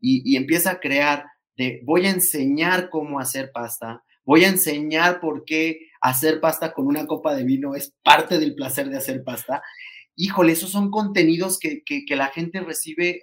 [0.00, 1.24] y, y empieza a crear
[1.56, 6.86] de voy a enseñar cómo hacer pasta, voy a enseñar por qué hacer pasta con
[6.86, 9.62] una copa de vino es parte del placer de hacer pasta.
[10.16, 13.20] Híjole, esos son contenidos que, que, la gente recibe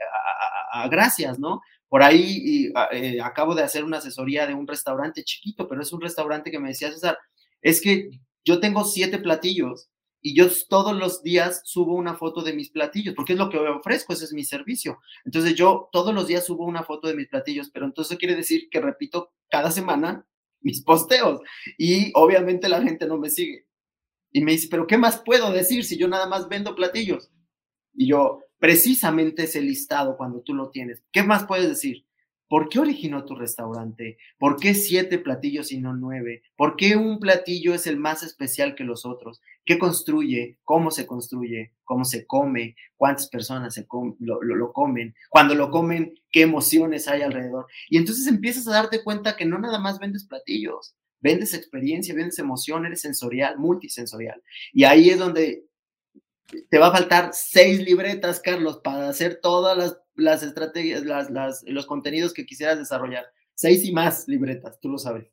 [0.74, 1.62] a, gracias, ¿no?
[1.92, 6.00] Por ahí eh, acabo de hacer una asesoría de un restaurante chiquito, pero es un
[6.00, 7.18] restaurante que me decía César,
[7.62, 8.10] es que
[8.46, 9.90] yo tengo siete platillos
[10.22, 13.58] y yo todos los días subo una foto de mis platillos, porque es lo que
[13.58, 15.02] ofrezco, ese es mi servicio.
[15.26, 18.70] Entonces yo todos los días subo una foto de mis platillos, pero entonces quiere decir
[18.72, 20.26] que repito cada semana
[20.62, 21.42] mis posteos
[21.78, 23.66] y obviamente la gente no me sigue.
[24.32, 27.30] Y me dice, pero ¿qué más puedo decir si yo nada más vendo platillos?
[27.94, 31.02] Y yo, precisamente ese listado cuando tú lo tienes.
[31.12, 32.06] ¿Qué más puedes decir?
[32.48, 34.20] ¿Por qué originó tu restaurante?
[34.38, 36.44] ¿Por qué siete platillos y no nueve?
[36.56, 39.42] ¿Por qué un platillo es el más especial que los otros?
[39.66, 40.60] ¿Qué construye?
[40.64, 41.72] ¿Cómo se construye?
[41.84, 42.76] ¿Cómo se come?
[42.98, 43.84] ¿Cuántas personas
[44.20, 45.16] lo, comen?
[45.30, 47.66] Cuando lo comen, ¿qué emociones hay alrededor?
[47.90, 52.38] Y entonces empiezas a darte cuenta que no nada más vendes platillos, vendes experiencia, vendes
[52.38, 54.44] emoción, eres sensorial, multisensorial.
[54.72, 55.66] Y ahí es donde
[56.70, 62.34] te va a faltar seis libretas, Carlos, para hacer todas las, estrategias, las, los contenidos
[62.34, 63.26] que quisieras desarrollar.
[63.54, 65.28] Seis y más libretas, tú lo sabes.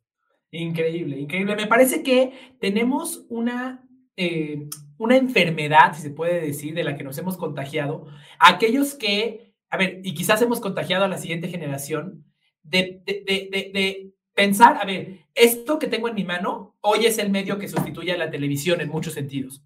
[0.50, 1.56] Increíble, increíble.
[1.56, 7.04] Me parece que tenemos una, eh, una enfermedad, si se puede decir, de la que
[7.04, 8.06] nos hemos contagiado.
[8.38, 12.24] Aquellos que a ver, y quizás hemos contagiado a la siguiente generación
[12.62, 17.58] de, de, pensar, a ver, esto que tengo en mi mano hoy es el medio
[17.58, 19.62] que sustituye a la televisión en muchos sentidos.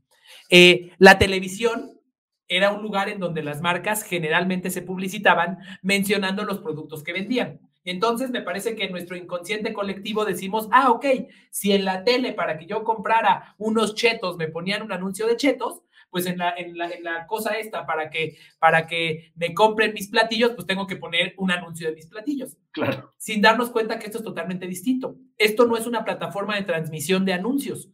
[0.55, 1.99] Eh, la televisión
[2.47, 7.59] era un lugar en donde las marcas generalmente se publicitaban mencionando los productos que vendían.
[7.85, 11.07] Entonces me parece que en nuestro inconsciente colectivo decimos, ah, ok,
[11.51, 15.39] si en la tele para que yo comprara unos chetos me ponían un anuncio de
[15.39, 15.81] chetos,
[16.11, 19.95] pues en la, en la, en la cosa esta, para que, para que me compren
[19.95, 22.59] mis platillos, pues tengo que poner un anuncio de mis platillos.
[22.73, 23.11] Claro.
[23.17, 25.17] Sin darnos cuenta que esto es totalmente distinto.
[25.39, 27.89] Esto no es una plataforma de transmisión de anuncios.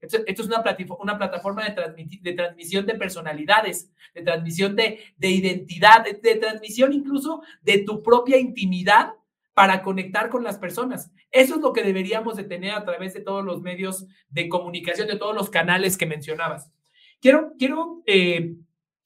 [0.00, 0.64] Esto, es una,
[0.98, 6.92] una plataforma de, de, transmisión de personalidades, de transmisión de, de identidad, de, de, transmisión
[6.92, 9.12] incluso de tu propia intimidad
[9.54, 11.12] para conectar con las personas.
[11.30, 15.06] Eso es lo que deberíamos de tener a través de todos los medios de comunicación,
[15.08, 16.72] de todos los canales que mencionabas.
[17.20, 18.54] Quiero, quiero eh,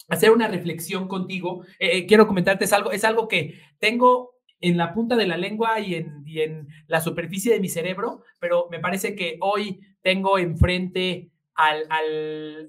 [0.09, 1.65] hacer una reflexión contigo.
[1.79, 5.37] Eh, eh, quiero comentarte, es algo, es algo que tengo en la punta de la
[5.37, 10.39] lengua y en, en la superficie de mi cerebro, pero me parece que hoy tengo
[10.39, 12.69] enfrente al, al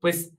[0.00, 0.34] pues,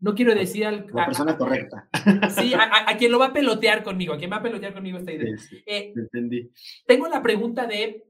[0.00, 0.88] no quiero decir al...
[0.92, 1.88] La persona correcta.
[2.36, 5.12] Sí, a, quien lo va a pelotear conmigo, a quien va a pelotear conmigo esta
[5.12, 5.36] idea.
[5.66, 6.50] entendí.
[6.84, 8.08] Tengo la pregunta de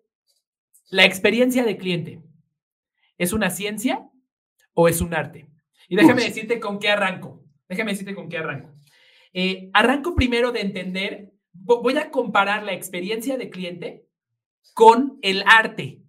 [0.89, 2.23] la experiencia de cliente.
[3.19, 4.09] ¿Es una ciencia
[4.73, 5.51] o es un arte?
[5.91, 7.45] Y déjame decirte con qué arranco.
[7.69, 8.73] Déjame decirte con qué arranco.
[9.35, 14.07] Eh, arranco primero de entender, voy a comparar la experiencia de cliente
[14.73, 16.06] con el arte.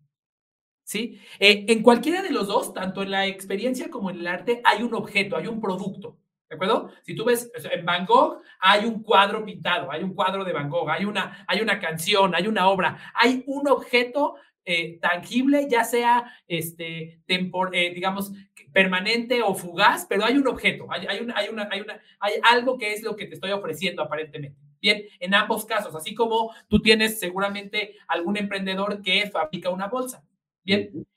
[0.88, 1.20] ¿Sí?
[1.38, 4.84] Eh, en cualquiera de los dos, tanto en la experiencia como en el arte, hay
[4.84, 6.18] un objeto, hay un producto.
[6.50, 6.90] ¿De acuerdo?
[7.04, 10.70] Si tú ves en Van Gogh, hay un cuadro pintado, hay un cuadro de Van
[10.70, 15.84] Gogh, hay una, hay una canción, hay una obra, hay un objeto eh, tangible, ya
[15.84, 18.32] sea, este, tempor, digamos,
[18.72, 22.34] permanente o fugaz, pero hay un objeto, hay, hay, una, hay, una, hay, una, hay
[22.44, 24.58] algo que es lo que te estoy ofreciendo aparentemente.
[24.82, 30.24] Bien, en ambos casos, así como tú tienes seguramente algún emprendedor que fabrica una bolsa.
[30.68, 31.08] Bien,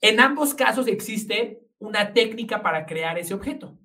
[0.00, 3.76] en ambos casos existe una técnica para crear ese objeto.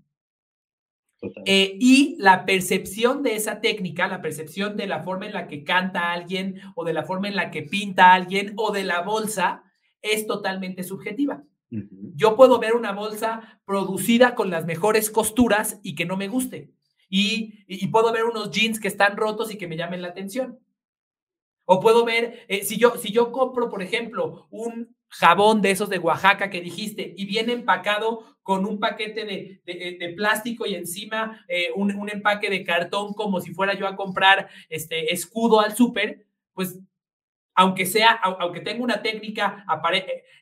[1.45, 5.63] Eh, y la percepción de esa técnica, la percepción de la forma en la que
[5.63, 9.63] canta alguien o de la forma en la que pinta alguien o de la bolsa
[10.03, 11.43] es totalmente subjetiva.
[11.71, 16.71] Yo puedo ver una bolsa producida con las mejores costuras y que no me guste.
[17.09, 20.59] Y, puedo ver unos jeans que están rotos y que me llamen la atención.
[21.69, 25.89] O puedo ver, eh, si, yo, si yo compro, por ejemplo, un jabón de esos
[25.89, 31.67] de Oaxaca que dijiste y viene empacado con un paquete de, plástico y encima eh,
[31.75, 36.25] un, un, empaque de cartón como si fuera yo a comprar este escudo al súper,
[36.53, 36.79] pues
[37.53, 39.65] aunque sea, aunque tenga una técnica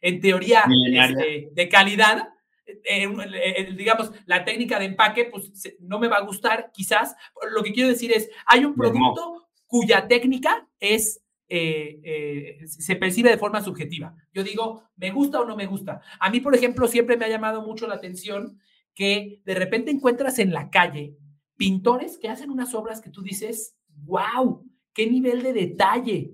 [0.02, 2.30] en teoría este, de calidad,
[2.68, 5.50] eh, digamos, la técnica de empaque, pues
[5.80, 7.16] no me va a gustar, quizás.
[7.52, 9.45] Lo que quiero decir es, hay un producto
[9.76, 14.16] cuya técnica es, eh, eh, se percibe de forma subjetiva.
[14.34, 16.00] Yo digo, ¿me gusta o no me gusta?
[16.18, 18.58] A mí, por ejemplo, siempre me ha llamado mucho la atención
[18.94, 21.18] que de repente encuentras en la calle
[21.58, 26.32] pintores que hacen unas obras que tú dices, wow, qué nivel de detalle,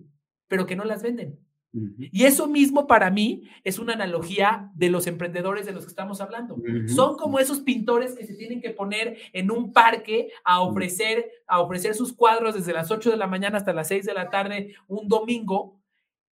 [0.47, 1.39] pero que no las venden.
[1.73, 6.19] Y eso mismo para mí es una analogía de los emprendedores de los que estamos
[6.19, 6.57] hablando.
[6.87, 11.61] Son como esos pintores que se tienen que poner en un parque a ofrecer, a
[11.61, 14.75] ofrecer sus cuadros desde las 8 de la mañana hasta las 6 de la tarde
[14.87, 15.79] un domingo,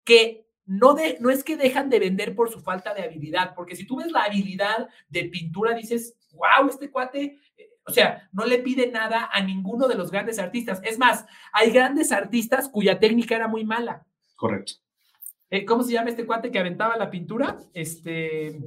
[0.04, 3.76] que no, de, no es que dejan de vender por su falta de habilidad, porque
[3.76, 7.40] si tú ves la habilidad de pintura, dices, wow, este cuate
[7.90, 10.80] o sea, no le pide nada a ninguno de los grandes artistas.
[10.84, 14.06] Es más, hay grandes artistas cuya técnica era muy mala.
[14.36, 14.74] Correcto.
[15.52, 17.58] Eh, ¿Cómo se llama este cuate que aventaba la pintura?
[17.74, 18.60] Este.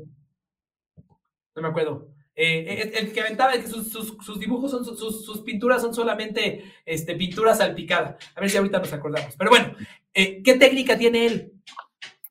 [1.54, 2.08] No me acuerdo.
[2.34, 8.16] Eh, eh, el que aventaba, sus, dibujos son, sus, pinturas son solamente este, pintura salpicada.
[8.34, 9.36] A ver si ahorita nos acordamos.
[9.36, 9.74] Pero bueno,
[10.12, 11.52] ¿qué técnica tiene él?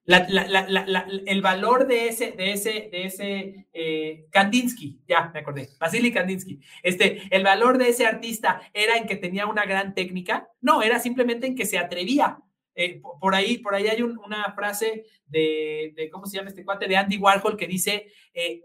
[0.08, 7.22] El valor de ese, de ese, de ese Kandinsky, ya me acordé, Vasily Kandinsky, este,
[7.30, 11.46] el valor de ese artista era en que tenía una gran técnica, no, era simplemente
[11.46, 12.40] en que se atrevía
[12.76, 16.88] eh, por ahí, por ahí hay una frase de, ¿cómo se llama este cuate?
[16.88, 18.64] De Andy Warhol que dice eh,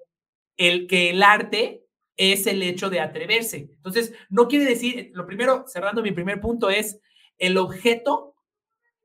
[0.57, 1.84] el que el arte
[2.16, 3.68] es el hecho de atreverse.
[3.76, 7.00] Entonces, no quiere decir, lo primero, cerrando mi primer punto, es
[7.38, 8.36] el objeto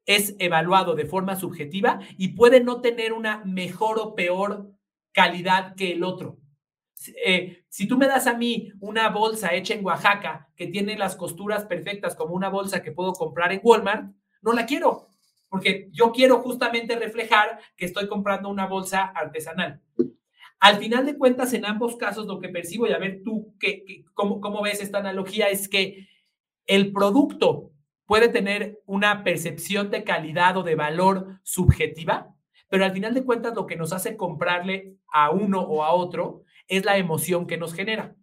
[0.06, 4.72] es evaluado de forma subjetiva y puede no tener una mejor o peor
[5.12, 6.38] calidad que el otro.
[7.26, 11.16] Eh, si tú me das a mí una bolsa hecha en Oaxaca que tiene las
[11.16, 14.12] costuras perfectas como una bolsa que puedo comprar en Walmart,
[14.42, 15.08] no la quiero,
[15.50, 19.82] porque yo quiero justamente reflejar que estoy comprando una bolsa artesanal.
[20.60, 24.06] Al final de cuentas, en ambos casos, lo que percibo, y a ver tú qué,
[24.14, 26.08] cómo, cómo ves esta analogía, es que
[26.68, 27.72] el producto
[28.06, 32.36] puede tener una percepción de calidad o de valor subjetiva,
[32.70, 36.44] pero al final de cuentas lo que nos hace comprarle a uno o a otro
[36.68, 38.16] es la emoción que nos genera.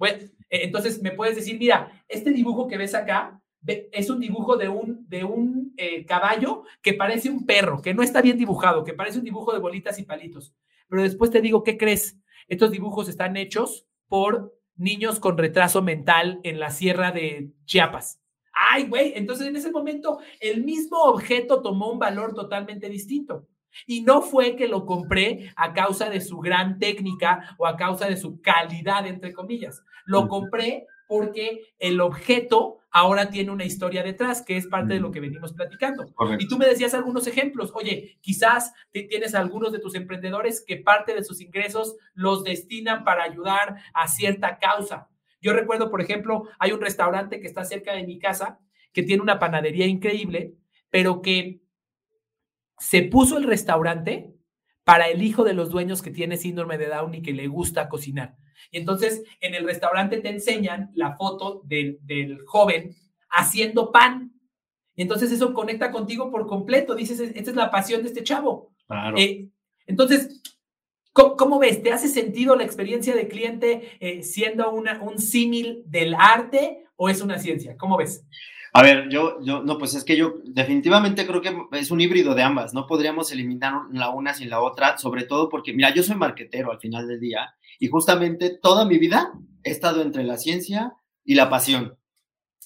[0.00, 4.68] E, entonces me puedes decir, mira, este dibujo que ves acá es un dibujo de
[4.68, 8.94] un, de un eh, caballo que parece un perro, que no está bien dibujado, que
[8.94, 10.54] parece un dibujo de bolitas y palitos.
[10.88, 12.18] Pero después te digo, ¿qué crees?
[12.48, 18.20] Estos dibujos están hechos por niños con retraso mental en la sierra de Chiapas.
[18.52, 23.46] Ay, güey, entonces en ese momento el mismo objeto tomó un valor totalmente distinto.
[23.86, 28.06] Y no fue que lo compré a causa de su gran técnica o a causa
[28.06, 29.82] de su calidad, entre comillas.
[30.04, 35.12] Lo compré porque el objeto ahora tiene una historia detrás, que es parte de lo
[35.12, 36.06] que venimos platicando.
[36.38, 37.70] Y tú me decías algunos ejemplos.
[37.74, 43.24] Oye, quizás tienes algunos de tus emprendedores que parte de sus ingresos los destinan para
[43.24, 45.10] ayudar a cierta causa.
[45.42, 48.58] Yo recuerdo, por ejemplo, hay un restaurante que está cerca de mi casa
[48.94, 50.54] que tiene una panadería increíble,
[50.88, 51.60] pero que
[52.78, 54.31] se puso el restaurante
[54.84, 57.88] para el hijo de los dueños que tiene síndrome de Down y que le gusta
[57.88, 58.36] cocinar.
[58.70, 61.98] Y entonces en el restaurante te enseñan la foto del,
[62.46, 62.96] joven
[63.30, 64.32] haciendo pan.
[64.94, 66.94] Y entonces eso conecta contigo por completo.
[66.94, 68.72] Dices, esta es la pasión de este chavo.
[69.16, 69.48] Eh,
[69.86, 70.42] entonces,
[71.12, 71.82] ¿cómo, ves?
[71.82, 77.08] ¿Te hace sentido la experiencia de cliente eh, siendo una, un símil del arte o
[77.08, 77.76] es una ciencia?
[77.76, 78.26] ¿Cómo ves?
[78.74, 82.34] A ver, yo, yo, no, pues es que yo definitivamente creo que es un híbrido
[82.34, 82.72] de ambas.
[82.72, 86.72] No podríamos eliminar la una sin la otra, sobre todo porque, mira, yo soy marquetero
[86.72, 90.94] al final del día y justamente toda mi vida he estado entre la ciencia
[91.24, 91.98] y la pasión,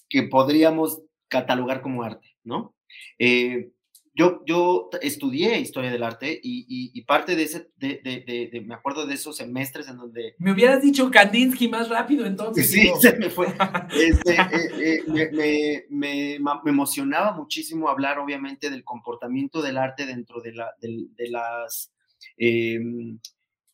[0.09, 2.76] que podríamos catalogar como arte, ¿no?
[3.18, 3.72] Eh,
[4.17, 9.37] yo, yo estudié historia del arte y, parte de ese, de, me acuerdo de esos
[9.37, 10.35] semestres en donde...
[10.39, 12.71] Me hubieras dicho Kandinsky más rápido entonces.
[12.71, 13.47] Sí, se me fue.
[13.95, 20.75] Este, eh, eh, me, emocionaba muchísimo hablar obviamente del comportamiento del arte dentro de, la,
[20.81, 21.93] de, las...
[22.39, 23.19] Em,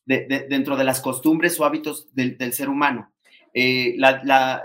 [0.05, 3.12] dentro de las costumbres o hábitos del ser humano.
[3.55, 3.97] Eh,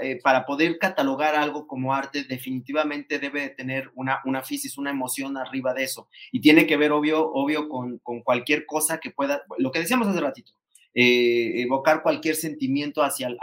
[0.00, 5.36] eh, para poder catalogar algo como arte, definitivamente debe tener una, una fisis, una emoción
[5.36, 6.08] arriba de eso.
[6.32, 10.08] Y tiene que ver, obvio, obvio con, con cualquier cosa que pueda, lo que decíamos
[10.08, 10.52] hace ratito,
[10.94, 13.36] eh, evocar cualquier sentimiento hacia el,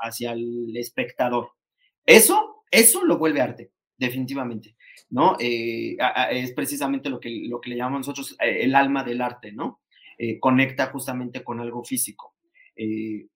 [0.00, 1.50] hacia el espectador.
[2.06, 4.76] Eso, eso lo vuelve arte, definitivamente,
[5.10, 5.36] ¿no?
[5.38, 9.80] es precisamente lo que, lo que le llamamos nosotros el alma del arte, ¿no?
[10.40, 12.34] conecta justamente con algo físico.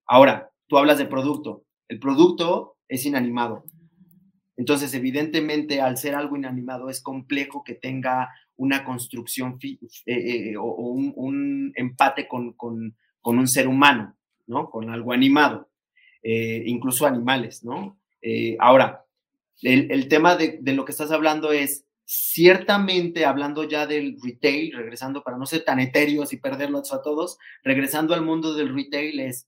[0.07, 1.65] ahora, tú hablas de producto.
[1.89, 3.65] El producto es inanimado.
[4.57, 10.65] Entonces, evidentemente, al ser algo inanimado, es complejo que tenga una construcción eh, eh, o,
[10.65, 12.57] un, empate con,
[13.23, 14.17] un ser humano,
[14.47, 14.69] ¿no?
[14.69, 15.71] Con algo animado,
[16.23, 17.97] eh, incluso animales, ¿no?
[18.59, 19.05] ahora,
[19.63, 25.23] el, tema de, de, lo que estás hablando es, ciertamente, hablando ya del retail, regresando
[25.23, 29.47] para no ser tan etéreos y perderlos a todos, regresando al mundo del retail es,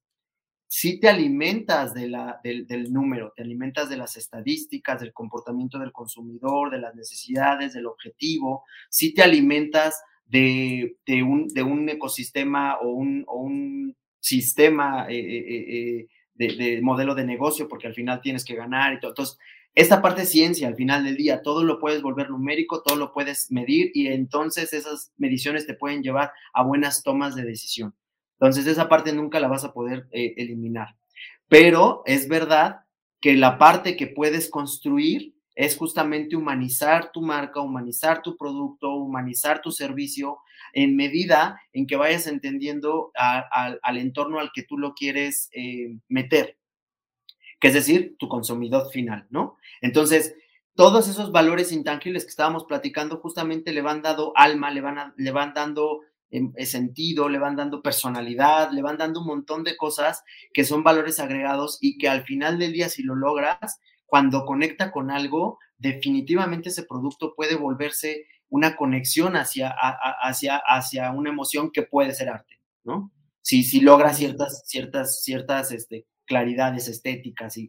[0.72, 5.90] si te alimentas de la, del, número, te alimentas de las estadísticas, del comportamiento del
[5.90, 10.94] consumidor, de las necesidades, del objetivo, si te alimentas de,
[11.26, 16.06] un, de un, ecosistema o un, un sistema eh, eh,
[16.38, 19.10] eh, de, modelo de negocio, porque al final tienes que ganar y todo.
[19.10, 19.38] Entonces,
[19.74, 23.12] esta parte es ciencia, al final del día, todo lo puedes volver numérico, todo lo
[23.12, 27.92] puedes medir y entonces esas mediciones te pueden llevar a buenas tomas de decisión.
[28.40, 30.96] Entonces, esa parte nunca la vas a poder eh, eliminar.
[31.48, 32.80] Pero es verdad
[33.20, 39.60] que la parte que puedes construir es justamente humanizar tu marca, humanizar tu producto, humanizar
[39.60, 40.38] tu servicio
[40.72, 46.56] en medida en que vayas entendiendo al entorno al que tú lo quieres eh, meter,
[47.60, 49.58] que es decir, tu consumidor final, ¿no?
[49.82, 50.34] Entonces,
[50.74, 55.30] todos esos valores intangibles que estábamos platicando justamente le van dando alma, le van, le
[55.30, 56.00] van dando
[56.64, 60.22] sentido, le van dando personalidad, le van dando un montón de cosas
[60.52, 64.90] que son valores agregados y que al final del día, si lo logras, cuando conecta
[64.90, 71.82] con algo, definitivamente ese producto puede volverse una conexión hacia, hacia, hacia una emoción que
[71.82, 73.12] puede ser arte, ¿no?
[73.42, 77.68] Si, si logra ciertas, ciertas, ciertas este, claridades estéticas y,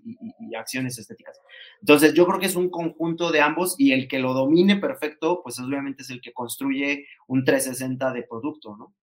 [0.56, 1.42] acciones estéticas.
[1.80, 5.42] Entonces, yo creo que es un conjunto de ambos y el que lo domine perfecto,
[5.42, 8.94] pues obviamente es el que construye un 360 de producto, ¿no?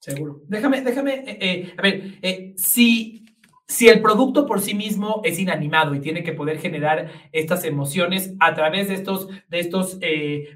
[0.00, 0.42] Seguro.
[0.48, 3.24] Déjame, déjame, eh, eh, a ver, eh, si,
[3.66, 8.34] si el producto por sí mismo es inanimado y tiene que poder generar estas emociones
[8.38, 9.98] a través de estos, de estos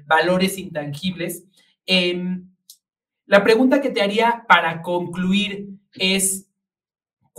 [0.05, 1.45] valores intangibles,
[1.87, 2.47] em,
[3.25, 6.48] La pregunta que te haría para concluir es,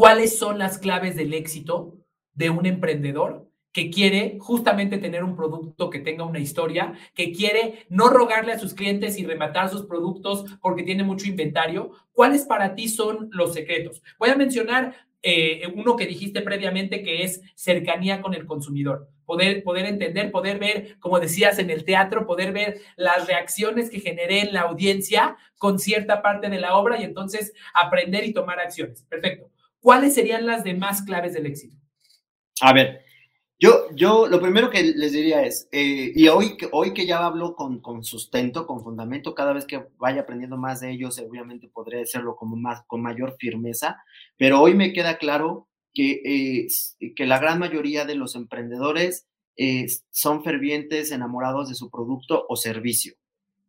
[0.00, 1.98] ¿cuáles son las claves del éxito
[2.32, 7.84] de un emprendedor que quiere justamente tener un producto que tenga una historia, que quiere
[7.90, 11.90] no rogarle a sus clientes y rematar sus productos porque tiene mucho inventario.
[12.12, 14.02] ¿Cuáles para ti son los secretos?
[14.18, 19.06] Voy a mencionar eh, uno que dijiste previamente que es cercanía con el consumidor.
[19.26, 24.00] Poder, poder entender, poder ver, como decías en el teatro, poder ver las reacciones que
[24.00, 28.60] generé en la audiencia con cierta parte de la obra y entonces aprender y tomar
[28.60, 29.02] acciones.
[29.02, 29.50] Perfecto.
[29.80, 31.76] ¿Cuáles serían las demás claves del éxito?
[32.60, 33.04] A ver,
[33.58, 37.54] yo, yo lo primero que les diría es, eh, y hoy, hoy que ya hablo
[37.54, 42.02] con, con, sustento, con fundamento, cada vez que vaya aprendiendo más de ellos, obviamente podré
[42.02, 44.02] hacerlo como más, con mayor firmeza,
[44.38, 46.68] pero hoy me queda claro que, eh,
[47.14, 49.26] que la gran mayoría de los emprendedores
[49.56, 53.14] eh, son fervientes, enamorados de su producto o servicio.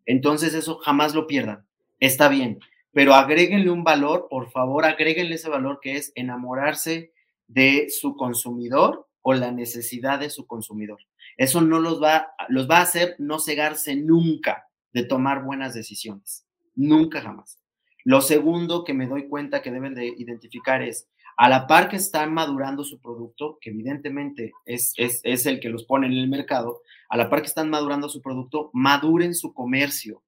[0.05, 1.65] Entonces eso jamás lo pierdan.
[1.99, 2.59] Está bien,
[2.93, 7.13] pero agréguenle un valor, por favor, agréguenle ese valor que es enamorarse
[7.47, 10.99] de su consumidor o la necesidad de su consumidor.
[11.37, 16.45] Eso no los va, los va a hacer no cegarse nunca de tomar buenas decisiones.
[16.75, 17.59] Nunca jamás.
[18.03, 21.95] Lo segundo que me doy cuenta que deben de identificar es, a la par que
[21.95, 26.27] están madurando su producto, que evidentemente es, es, es el que los pone en el
[26.27, 30.23] mercado, a la par que están madurando su producto, maduren su comercio,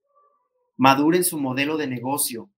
[0.78, 2.50] maduren su modelo de negocio,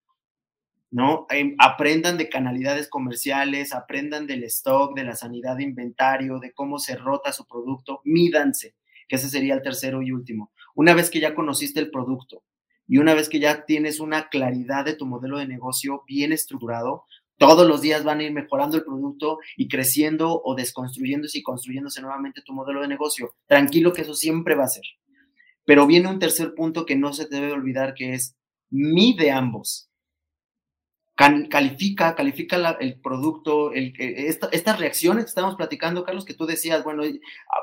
[0.95, 1.27] ¿no?
[1.29, 6.79] Em, aprendan de canalidades comerciales, aprendan del stock, de la sanidad de inventario, de cómo
[6.79, 8.75] se rota su producto, mídanse,
[9.09, 10.53] que ese sería el tercero y último.
[10.73, 12.43] Una vez que ya conociste el producto
[12.87, 17.03] y una vez que ya tienes una claridad de tu modelo de negocio bien estructurado,
[17.37, 22.01] todos los días van a ir mejorando el producto y creciendo o desconstruyéndose y construyéndose
[22.01, 23.35] nuevamente tu modelo de negocio.
[23.47, 24.85] Tranquilo que eso siempre va a ser.
[25.65, 28.37] Pero viene un tercer punto que no se debe olvidar que es
[28.69, 29.89] mide ambos
[31.15, 37.03] califica, califica el producto, el, estas reacciones que estamos platicando, Carlos, que tú decías, bueno,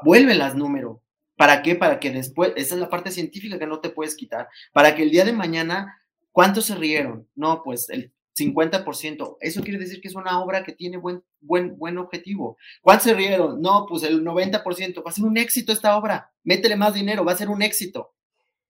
[0.05, 1.03] vuelve las número.
[1.36, 1.74] ¿Para qué?
[1.74, 5.03] Para que después, esa es la parte científica que no te puedes quitar, para que
[5.03, 6.00] el día de mañana,
[6.30, 7.28] ¿cuántos se rieron?
[7.34, 9.36] No, pues el 50%.
[9.40, 12.57] Eso quiere decir que es una obra que tiene buen, buen, buen objetivo.
[12.80, 13.61] ¿Cuántos se rieron?
[13.61, 15.05] No, pues el 90%.
[15.05, 16.30] Va a ser un éxito esta obra.
[16.44, 18.14] Métele más dinero, va a ser un éxito.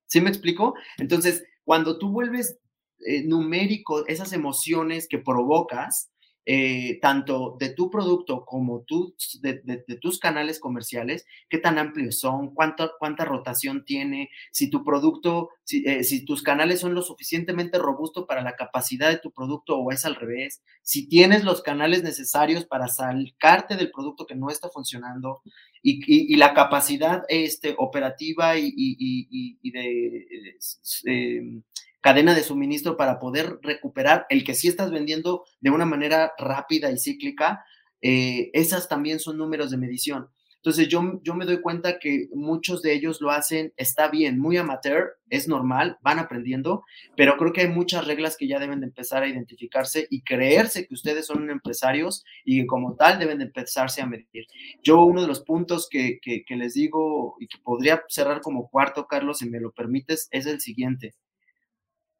[0.06, 0.74] ¿Sí me explico?
[0.98, 2.58] Entonces, cuando tú vuelves
[3.06, 6.12] eh, numérico, esas emociones que provocas,
[6.44, 12.52] eh, tanto de tu producto como tú, de, tus canales comerciales, qué tan amplios son,
[12.52, 17.78] cuánta, cuánta rotación tiene, si tu producto, si, eh, si tus canales son lo suficientemente
[17.78, 22.02] robustos para la capacidad de tu producto o es al revés, si tienes los canales
[22.02, 25.42] necesarios para sacarte del producto que no está funcionando
[25.80, 31.62] y, la capacidad este, operativa y, y de
[32.02, 36.90] cadena de suministro para poder recuperar el que sí estás vendiendo de una manera rápida
[36.90, 37.64] y cíclica,
[38.02, 40.28] eh, esas también son números de medición.
[40.56, 44.56] Entonces yo, yo me doy cuenta que muchos de ellos lo hacen, está bien, muy
[44.56, 46.84] amateur, es normal, van aprendiendo,
[47.16, 50.86] pero creo que hay muchas reglas que ya deben de empezar a identificarse y creerse
[50.86, 54.46] que ustedes son empresarios y que como tal deben de empezarse a medir.
[54.84, 58.68] Yo uno de los puntos que, que, que les digo y que podría cerrar como
[58.68, 61.14] cuarto, Carlos, si me lo permites, es el siguiente.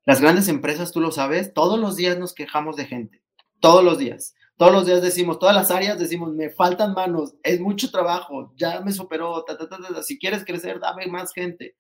[0.05, 3.23] Las grandes empresas, tú lo sabes, todos los días nos quejamos de gente,
[3.61, 4.35] todos los días.
[4.57, 8.81] Todos los días decimos, todas las áreas decimos, me faltan manos, es mucho trabajo, ya
[8.81, 9.45] me superó,
[10.03, 11.75] si quieres crecer, dame más gente.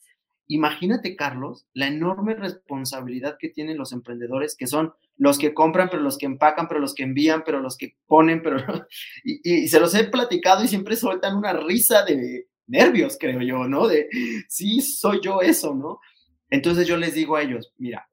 [0.48, 6.02] Imagínate, Carlos, la enorme responsabilidad que tienen los emprendedores, que son los que compran, pero
[6.02, 8.56] los que empacan, pero los que envían, pero los que ponen, pero...
[9.24, 13.68] y, y se los he platicado y siempre sueltan una risa de nervios, creo yo,
[13.68, 13.86] ¿no?
[13.86, 14.08] De,
[14.48, 16.00] sí, soy yo eso, ¿no?
[16.50, 18.08] Entonces yo les digo a ellos, mira,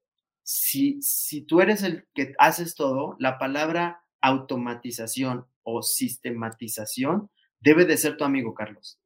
[0.52, 7.30] si, si tú eres el que haces todo, la palabra automatización o sistematización
[7.60, 8.98] debe de ser tu amigo, Carlos.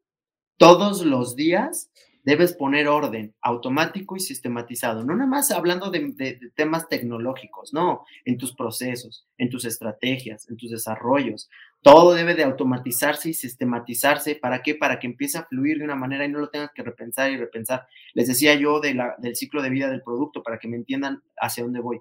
[0.57, 1.91] Todos los días
[2.23, 8.37] debes poner orden automático y sistematizado, no nada más hablando de, temas tecnológicos, no, en
[8.37, 11.49] tus procesos, en tus estrategias, en tus desarrollos.
[11.83, 14.35] Todo debe de automatizarse y sistematizarse.
[14.35, 14.73] ¿Para qué?
[14.73, 17.37] Para que empiece a fluir de una manera y no lo tengas que repensar y
[17.37, 17.85] repensar.
[18.13, 21.81] Les decía yo del ciclo de vida del producto, para que me entiendan hacia dónde
[21.81, 21.99] voy.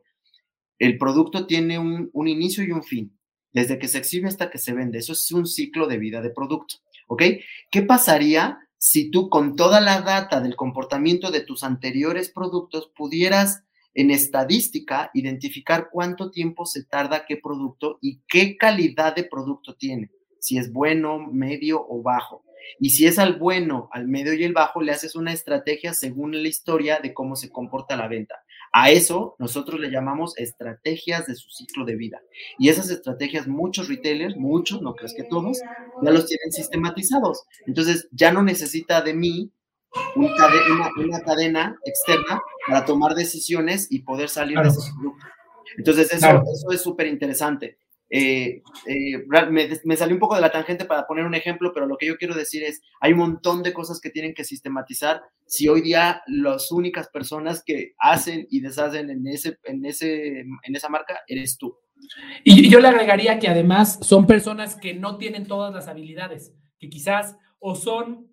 [0.78, 3.18] El producto tiene un, un inicio y un fin,
[3.52, 4.98] desde que se exhibe hasta que se vende.
[4.98, 6.76] Eso es un ciclo de vida de producto.
[7.08, 7.22] ¿Ok?
[7.70, 13.64] ¿Qué pasaría si tú con toda la data del comportamiento de tus anteriores productos pudieras
[13.94, 20.10] en estadística identificar cuánto tiempo se tarda qué producto y qué calidad de producto tiene,
[20.38, 22.44] si es bueno, medio o bajo.
[22.78, 26.32] Y si es al bueno, al medio y el bajo, le haces una estrategia según
[26.32, 28.36] la historia de cómo se comporta la venta.
[28.72, 32.22] A eso nosotros le llamamos estrategias de su ciclo de vida.
[32.58, 35.60] Y esas estrategias muchos retailers, muchos, no crees que todos,
[36.02, 37.44] ya los tienen sistematizados.
[37.66, 39.50] Entonces ya no necesita de mí
[40.14, 45.26] una, cadena externa para tomar decisiones y poder salir de ese producto.
[45.76, 47.78] Entonces eso, eso es súper interesante.
[48.14, 49.24] Eh, eh,
[49.84, 52.18] me, salió un poco de la tangente para poner un ejemplo, pero lo que yo
[52.18, 56.22] quiero decir es, hay un montón de cosas que tienen que sistematizar si hoy día
[56.26, 61.56] las únicas personas que hacen y deshacen en, ese, en, ese, en esa marca eres
[61.56, 61.74] tú.
[62.44, 66.90] Y yo le agregaría que además son personas que no tienen todas las habilidades, que
[66.90, 68.28] quizás o son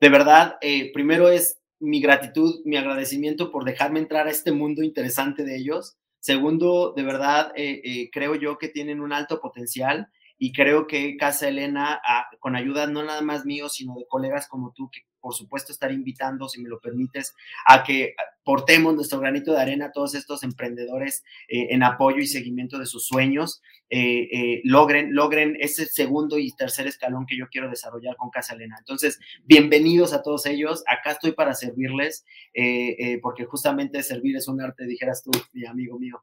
[0.00, 0.58] de verdad,
[0.92, 5.96] primero es mi gratitud, mi agradecimiento por dejarme entrar a este mundo interesante de ellos.
[6.20, 10.08] Segundo, de verdad, eh, eh, creo yo que tienen un alto potencial
[10.38, 14.48] y creo que Casa Elena, ah, con ayuda no nada más mío, sino de colegas
[14.48, 17.34] como tú, que por supuesto estar invitando, si me lo permites,
[17.66, 18.14] a que
[18.44, 22.86] portemos nuestro granito de arena a todos estos emprendedores eh, en apoyo y seguimiento de
[22.86, 23.60] sus sueños,
[23.90, 28.54] eh, eh, logren, logren ese segundo y tercer escalón que yo quiero desarrollar con Casa
[28.54, 28.76] Elena.
[28.78, 30.84] Entonces, bienvenidos a todos ellos.
[30.86, 32.24] Acá estoy para servirles,
[33.20, 36.22] porque justamente servir es un arte, dijeras tú, mi amigo mío.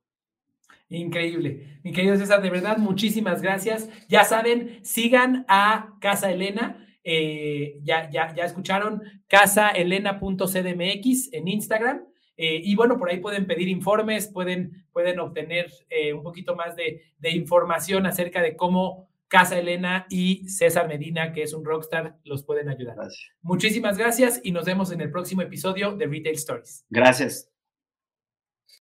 [0.87, 1.79] Increíble.
[1.83, 3.89] Mi querido César, de verdad, muchísimas gracias.
[4.07, 6.82] Ya saben, sigan a Casa Elena.
[7.03, 12.05] Eh, ya, ya, ya escucharon, casaelena.cdmx en Instagram.
[12.35, 16.75] Eh, y bueno, por ahí pueden pedir informes, pueden, pueden obtener eh, un poquito más
[16.75, 22.17] de, de, información acerca de cómo Casa Elena y César Medina, que es un rockstar,
[22.23, 22.95] los pueden ayudar.
[23.41, 26.85] Muchísimas gracias y nos vemos en el próximo episodio de Retail Stories.
[26.89, 27.52] Gracias.